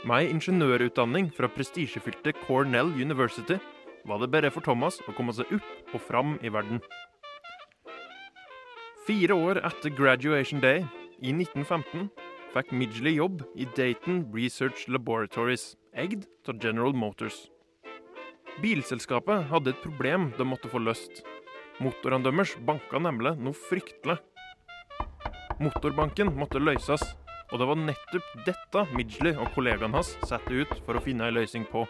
Med 0.03 0.33
ingeniørutdanning 0.33 1.29
fra 1.31 1.47
prestisjefylte 1.47 2.33
Cornell 2.41 2.88
University 2.99 3.55
var 4.03 4.19
det 4.19 4.33
bare 4.33 4.51
for 4.51 4.65
Thomas 4.67 4.97
å 5.07 5.15
komme 5.15 5.31
seg 5.37 5.53
opp 5.55 5.95
og 5.95 6.03
fram 6.03 6.33
i 6.43 6.51
verden. 6.51 6.81
Fire 9.07 9.37
år 9.38 9.61
etter 9.62 9.95
graduation 9.95 10.59
day, 10.62 10.83
i 11.23 11.31
1915 11.31 12.09
fikk 12.51 12.75
Midgley 12.75 13.15
jobb 13.21 13.45
i 13.55 13.69
Dayton 13.79 14.25
Research 14.35 14.88
Laboratories, 14.91 15.77
eid 15.95 16.27
av 16.51 16.59
General 16.59 16.91
Motors. 16.91 17.45
Bilselskapet 18.59 19.47
hadde 19.55 19.71
et 19.71 19.87
problem 19.87 20.33
de 20.35 20.51
måtte 20.51 20.71
få 20.73 20.83
løst. 20.83 21.23
Motorene 21.79 22.27
deres 22.27 22.59
banka 22.67 22.99
nemlig 22.99 23.37
noe 23.38 23.55
fryktelig. 23.71 24.19
Motorbanken 25.62 26.35
måtte 26.35 26.59
løses, 26.59 27.07
og 27.53 27.61
det 27.61 27.69
var 27.69 27.77
nettopp 27.77 28.31
dette 28.47 28.85
Midgley 28.97 29.37
og 29.37 29.51
kollegaene 29.53 29.99
hans 29.99 30.15
satte 30.25 30.62
ut 30.65 30.73
for 30.87 30.97
å 30.97 31.03
finne 31.05 31.29
en 31.29 31.37
løsning 31.37 31.67
på. 31.69 31.85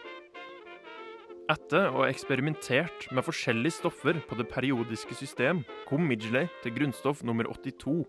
Etter 1.52 1.88
å 1.90 2.02
ha 2.02 2.08
eksperimentert 2.10 3.06
med 3.14 3.26
forskjellige 3.26 3.78
stoffer 3.78 4.18
på 4.26 4.38
det 4.38 4.48
periodiske 4.50 5.14
system, 5.18 5.62
kom 5.86 6.04
Midgley 6.08 6.50
til 6.64 6.74
grunnstoff 6.74 7.22
nummer 7.26 7.46
82, 7.50 8.02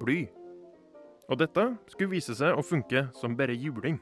bly. 0.00 0.20
Og 1.30 1.40
dette 1.40 1.66
skulle 1.92 2.16
vise 2.16 2.36
seg 2.36 2.56
å 2.56 2.64
funke 2.66 3.06
som 3.16 3.36
bare 3.38 3.56
juling. 3.56 4.00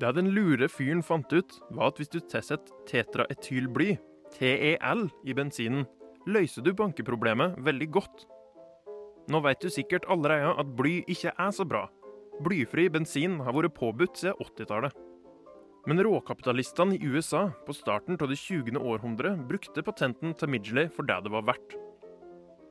Det 0.00 0.14
den 0.16 0.30
lure 0.32 0.68
fyren 0.70 1.02
fant 1.04 1.32
ut, 1.32 1.56
var 1.74 1.90
at 1.90 1.98
hvis 2.00 2.12
du 2.12 2.20
tilsetter 2.20 2.72
tetraetylbly, 2.88 3.96
TEL, 4.36 5.08
i 5.26 5.34
bensinen, 5.34 5.86
løser 6.30 6.64
du 6.64 6.70
bankeproblemet 6.76 7.58
veldig 7.64 7.88
godt. 7.96 8.26
Nå 9.30 9.38
vet 9.44 9.62
du 9.62 9.70
sikkert 9.70 10.08
allerede 10.10 10.56
at 10.58 10.72
bly 10.78 11.00
ikke 11.06 11.30
er 11.30 11.52
så 11.54 11.66
bra. 11.68 11.84
Blyfri 12.42 12.88
bensin 12.90 13.38
har 13.44 13.54
vært 13.54 13.76
påbudt 13.76 14.18
siden 14.18 14.38
80-tallet. 14.42 14.96
Men 15.88 16.02
råkapitalistene 16.04 16.98
i 16.98 17.08
USA 17.08 17.46
på 17.66 17.74
starten 17.76 18.18
av 18.20 18.28
det 18.28 18.36
20. 18.40 18.76
århundre 18.76 19.32
brukte 19.48 19.84
patenten 19.86 20.34
til 20.36 20.50
Midgley 20.52 20.90
for 20.92 21.08
det 21.08 21.20
det 21.24 21.32
var 21.32 21.46
verdt. 21.46 21.76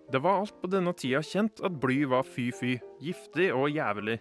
Det 0.10 0.22
var 0.26 0.42
alt 0.42 0.56
på 0.62 0.70
denne 0.74 0.94
tida 0.98 1.22
kjent 1.26 1.62
at 1.64 1.78
bly 1.82 2.04
var 2.10 2.26
fy-fy, 2.26 2.76
giftig 3.02 3.52
og 3.54 3.70
jævlig. 3.70 4.18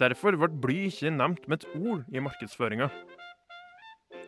Derfor 0.00 0.36
ble 0.40 0.48
bly 0.62 0.78
ikke 0.88 1.12
nevnt 1.12 1.46
med 1.48 1.62
et 1.62 1.68
ord 1.78 2.04
i 2.12 2.22
markedsføringa. 2.24 2.88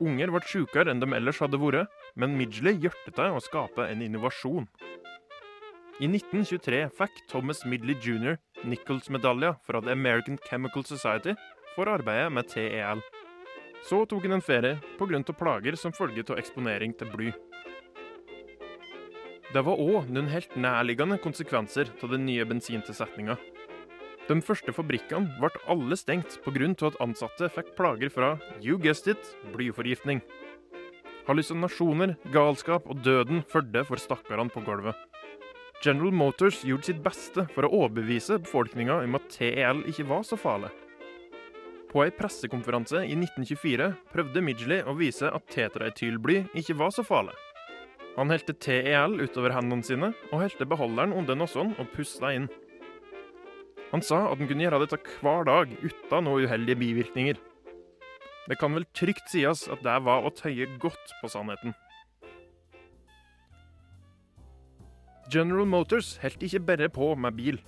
Unger 0.01 0.33
ble 0.33 0.41
sjukere 0.49 0.93
enn 0.93 1.01
de 1.03 1.09
ellers 1.17 1.41
hadde 1.43 1.61
vært, 1.61 1.89
men 2.17 2.37
Midgley 2.37 2.79
hjertet 2.81 3.17
til 3.17 3.37
å 3.37 3.43
skape 3.45 3.89
en 3.89 4.05
innovasjon. 4.05 4.69
I 6.01 6.09
1923 6.09 6.87
fikk 6.97 7.19
Thomas 7.29 7.59
Midley 7.69 7.93
jr. 8.01 8.39
Nichols-medalja 8.65 9.51
fra 9.67 9.83
The 9.85 9.93
American 9.93 10.39
Chemical 10.49 10.85
Society 10.89 11.35
for 11.75 11.91
arbeidet 11.93 12.33
med 12.33 12.49
TEL. 12.49 13.03
Så 13.85 14.07
tok 14.09 14.25
han 14.25 14.39
en 14.39 14.45
ferie 14.45 14.79
pga. 14.97 15.21
plager 15.37 15.77
som 15.77 15.93
følge 15.93 16.25
av 16.31 16.41
eksponering 16.41 16.97
til 16.97 17.13
bly. 17.13 17.35
Det 19.53 19.65
var 19.67 19.77
òg 19.77 20.09
noen 20.09 20.33
helt 20.33 20.57
nærliggende 20.57 21.21
konsekvenser 21.21 21.93
av 22.03 22.17
den 22.17 22.25
nye 22.25 22.49
bensintilsetninga. 22.49 23.37
De 24.29 24.41
første 24.41 24.73
fabrikkene 24.73 25.37
ble 25.37 25.53
alle 25.69 26.01
stengt 26.01 26.41
pga. 26.41 26.73
at 26.87 27.01
ansatte 27.05 27.53
fikk 27.53 27.77
plager 27.77 28.09
fra 28.09 28.39
you 28.63 28.79
guessed 28.79 29.07
it, 29.07 29.37
blyforgiftning. 29.53 30.23
Hallusinasjoner, 31.29 32.17
galskap 32.33 32.89
og 32.89 33.05
døden 33.05 33.45
fulgte 33.45 33.85
for 33.85 34.01
stakkarene 34.01 34.49
på 34.49 34.65
gulvet. 34.65 35.10
General 35.81 36.13
Motors 36.13 36.65
gjorde 36.65 36.91
sitt 36.91 36.99
beste 37.01 37.47
for 37.55 37.65
å 37.65 37.71
overbevise 37.85 38.37
befolkninga 38.45 38.99
om 39.01 39.17
at 39.17 39.31
TEL 39.33 39.81
ikke 39.89 40.05
var 40.11 40.27
så 40.29 40.37
farlig. 40.37 40.69
På 41.91 42.05
ei 42.05 42.13
pressekonferanse 42.15 43.01
i 43.09 43.17
1924 43.17 43.87
prøvde 44.13 44.43
Midgley 44.45 44.85
å 44.85 44.93
vise 44.99 45.31
at 45.33 45.49
tetraetylbly 45.51 46.43
ikke 46.61 46.77
var 46.79 46.93
så 46.95 47.03
farlig. 47.07 47.35
Han 48.19 48.29
helte 48.29 48.53
TEL 48.61 49.17
utover 49.25 49.57
hendene 49.57 49.87
sine 49.87 50.13
og 50.29 50.43
helte 50.43 50.69
beholderen 50.69 51.17
under 51.17 51.39
nossen 51.39 51.73
og 51.81 51.91
pusta 51.97 52.35
inn. 52.37 52.51
Han 53.91 54.05
sa 54.05 54.27
at 54.29 54.37
han 54.37 54.51
kunne 54.51 54.67
gjøre 54.67 54.85
dette 54.85 55.01
hver 55.17 55.49
dag 55.49 55.73
uten 55.81 56.27
noen 56.29 56.45
uheldige 56.45 56.79
bivirkninger. 56.85 57.41
Det 58.51 58.59
kan 58.61 58.77
vel 58.77 58.85
trygt 58.93 59.33
sies 59.33 59.65
at 59.73 59.81
det 59.87 59.97
var 60.05 60.29
å 60.29 60.35
tøye 60.35 60.69
godt 60.83 61.17
på 61.23 61.33
sannheten. 61.33 61.73
General 65.31 65.67
Motors 65.69 66.17
holdt 66.19 66.43
ikke 66.43 66.59
bare 66.67 66.89
på 66.91 67.13
med 67.15 67.37
bil. 67.39 67.59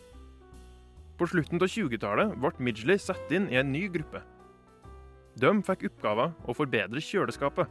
På 1.19 1.29
slutten 1.31 1.63
av 1.63 1.69
20-tallet 1.71 2.33
ble 2.43 2.51
Midgley 2.67 2.99
satt 2.99 3.31
inn 3.31 3.47
i 3.53 3.59
en 3.61 3.71
ny 3.71 3.85
gruppe. 3.93 4.19
De 5.39 5.53
fikk 5.69 5.85
oppgaven 5.87 6.33
å 6.43 6.57
forbedre 6.59 7.03
kjøleskapet. 7.05 7.71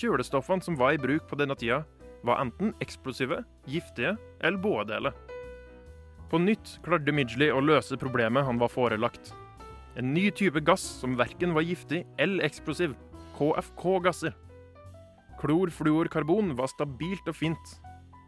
Kjølestoffene 0.00 0.64
som 0.64 0.78
var 0.80 0.94
i 0.94 1.02
bruk 1.02 1.26
på 1.28 1.36
denne 1.36 1.58
tida, 1.60 1.82
var 2.24 2.40
enten 2.40 2.72
eksplosive, 2.80 3.42
giftige 3.68 4.14
eller 4.40 4.62
båe 4.64 4.86
deler. 4.88 5.12
På 6.32 6.40
nytt 6.40 6.78
klarte 6.84 7.12
Midgley 7.12 7.52
å 7.52 7.60
løse 7.60 8.00
problemet 8.00 8.48
han 8.48 8.60
var 8.60 8.72
forelagt. 8.72 9.34
En 9.98 10.14
ny 10.14 10.30
type 10.32 10.62
gass 10.64 10.86
som 11.02 11.18
verken 11.20 11.52
var 11.52 11.68
giftig 11.68 12.06
eller 12.16 12.48
eksplosiv. 12.48 12.96
KFK-gasser. 13.36 14.32
Klorfluorkarbon 15.40 16.54
var 16.56 16.72
stabilt 16.72 17.28
og 17.28 17.36
fint, 17.36 17.79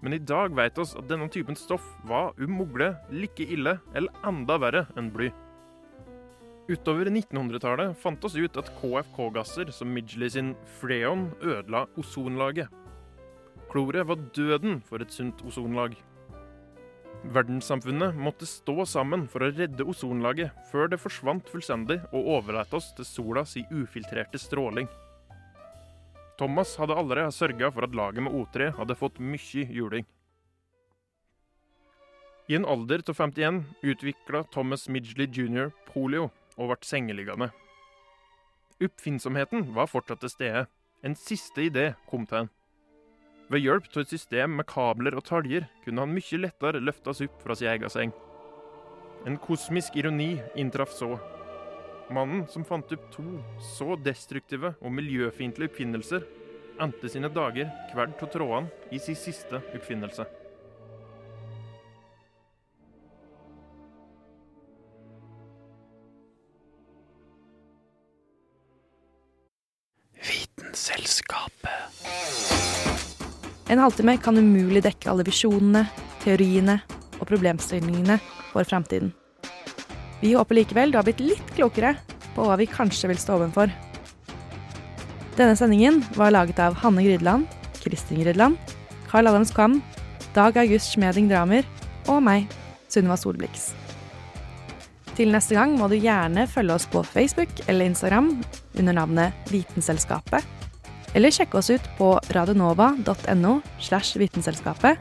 men 0.02 0.16
i 0.16 0.20
dag 0.20 0.54
vet 0.58 0.78
oss 0.82 0.96
at 0.98 1.06
denne 1.10 1.30
typen 1.30 1.56
stoff 1.58 1.84
var 2.08 2.34
mulig 2.38 2.90
like 3.14 3.46
ille 3.46 3.78
eller 3.94 4.26
enda 4.26 4.58
verre 4.58 4.86
enn 4.98 5.12
bly. 5.14 5.30
Utover 6.70 7.08
1900-tallet 7.10 7.96
fant 7.98 8.22
oss 8.26 8.36
ut 8.38 8.56
at 8.58 8.70
KFK-gasser 8.78 9.72
som 9.74 9.90
Midgley 9.94 10.30
sin 10.30 10.54
Freon 10.78 11.28
ødela 11.42 11.86
ozonlaget. 11.98 12.70
Kloret 13.70 14.06
var 14.06 14.20
døden 14.36 14.80
for 14.84 15.02
et 15.02 15.14
sunt 15.14 15.42
ozonlag. 15.46 15.96
Verdenssamfunnet 17.34 18.16
måtte 18.18 18.46
stå 18.50 18.82
sammen 18.88 19.28
for 19.30 19.44
å 19.44 19.52
redde 19.54 19.86
ozonlaget 19.86 20.54
før 20.70 20.90
det 20.90 20.98
forsvant 21.02 21.50
fullstendig 21.50 22.00
og 22.10 22.30
overlot 22.38 22.74
oss 22.78 22.90
til 22.96 23.06
sola 23.06 23.44
si 23.46 23.62
ufiltrerte 23.70 24.40
stråling. 24.42 24.90
Thomas 26.42 26.72
hadde 26.74 26.96
allerede 26.98 27.30
sørga 27.30 27.68
for 27.70 27.86
at 27.86 27.92
laget 27.94 28.24
med 28.26 28.32
O3 28.34 28.72
hadde 28.74 28.96
fått 28.98 29.20
mye 29.22 29.62
juling. 29.70 30.06
I 32.50 32.56
en 32.58 32.64
alder 32.66 33.04
av 33.06 33.14
51 33.14 33.60
utvikla 33.86 34.40
Thomas 34.50 34.88
Midgley 34.88 35.28
jr. 35.30 35.70
polio 35.86 36.32
og 36.56 36.72
ble 36.72 36.88
sengeliggende. 36.88 37.52
Oppfinnsomheten 38.82 39.68
var 39.76 39.86
fortsatt 39.86 40.24
til 40.24 40.32
stede. 40.32 40.64
En 41.06 41.14
siste 41.14 41.62
idé 41.62 41.92
kom 42.10 42.26
til 42.26 42.40
han. 42.40 42.50
Ved 43.46 43.62
hjelp 43.62 43.86
av 43.92 44.02
et 44.02 44.10
system 44.16 44.58
med 44.58 44.66
kabler 44.66 45.14
og 45.14 45.22
taljer 45.30 45.68
kunne 45.84 46.02
han 46.02 46.16
mye 46.16 46.42
lettere 46.42 46.82
løftes 46.82 47.22
opp 47.22 47.38
fra 47.44 47.54
sin 47.54 47.70
egen 47.70 47.94
seng. 47.94 48.16
En 49.30 49.38
kosmisk 49.38 49.94
ironi 49.94 50.32
inntraff 50.58 50.90
så. 50.90 51.20
Mannen 52.12 52.44
som 52.52 52.64
fant 52.64 52.92
opp 52.92 53.08
to 53.14 53.24
så 53.72 53.96
destruktive 53.96 54.74
og 54.80 54.92
miljøfiendtlige 54.92 55.72
oppfinnelser, 55.72 56.26
endte 56.82 57.08
sine 57.12 57.30
dager 57.32 57.70
hver 57.92 58.12
av 58.12 58.30
trådene 58.32 58.92
i 58.92 59.00
sin 59.00 59.16
siste 59.18 59.62
oppfinnelse. 59.72 60.28
En 73.72 73.80
halvtime 73.80 74.18
kan 74.20 74.36
umulig 74.36 74.82
dekke 74.84 75.08
alle 75.08 75.24
visjonene, 75.24 75.86
teoriene 76.20 76.76
og 77.18 77.24
problemstillingene 77.30 78.18
for 78.50 78.68
framtiden. 78.68 79.14
Vi 80.22 80.36
håper 80.38 80.60
likevel 80.60 80.92
du 80.92 81.00
har 81.00 81.06
blitt 81.06 81.22
litt 81.22 81.48
klokere 81.56 81.96
på 82.36 82.46
hva 82.46 82.56
vi 82.60 82.68
kanskje 82.70 83.10
vil 83.10 83.18
stå 83.18 83.40
ovenfor. 83.40 83.72
Denne 85.34 85.56
sendingen 85.58 86.02
var 86.14 86.30
laget 86.34 86.60
av 86.62 86.76
Hanne 86.78 87.02
Grydland, 87.02 87.48
Kristin 87.82 88.22
Grydland, 88.22 88.56
Carl 89.10 89.26
Adams 89.26 89.50
Kvam, 89.54 89.80
Dag 90.36 90.56
August 90.60 90.94
Schmeding 90.94 91.26
Dramer 91.28 91.66
og 92.06 92.22
meg, 92.24 92.46
Sunniva 92.92 93.18
Solblix. 93.18 93.72
Til 95.16 95.32
neste 95.34 95.58
gang 95.58 95.74
må 95.76 95.90
du 95.90 95.98
gjerne 95.98 96.46
følge 96.48 96.78
oss 96.78 96.86
på 96.88 97.02
Facebook 97.04 97.50
eller 97.66 97.90
Instagram 97.90 98.30
under 98.78 98.96
navnet 98.96 99.52
Vitenselskapet 99.52 100.46
eller 101.12 101.34
sjekke 101.34 101.58
oss 101.60 101.68
ut 101.68 101.88
på 101.98 102.14
radionova.no 102.32 103.58
slash 103.82 104.16
Vitenselskapet. 104.20 104.96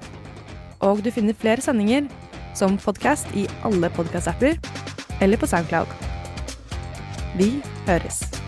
Og 0.84 1.00
du 1.06 1.12
finner 1.14 1.38
flere 1.38 1.64
sendinger 1.64 2.10
som 2.58 2.76
podkast 2.82 3.32
i 3.38 3.46
alle 3.64 3.88
podkast-apper 3.96 4.58
eller 5.22 5.38
på 5.38 5.48
Soundcloud. 5.48 5.88
Vi 7.38 7.54
høres. 7.88 8.41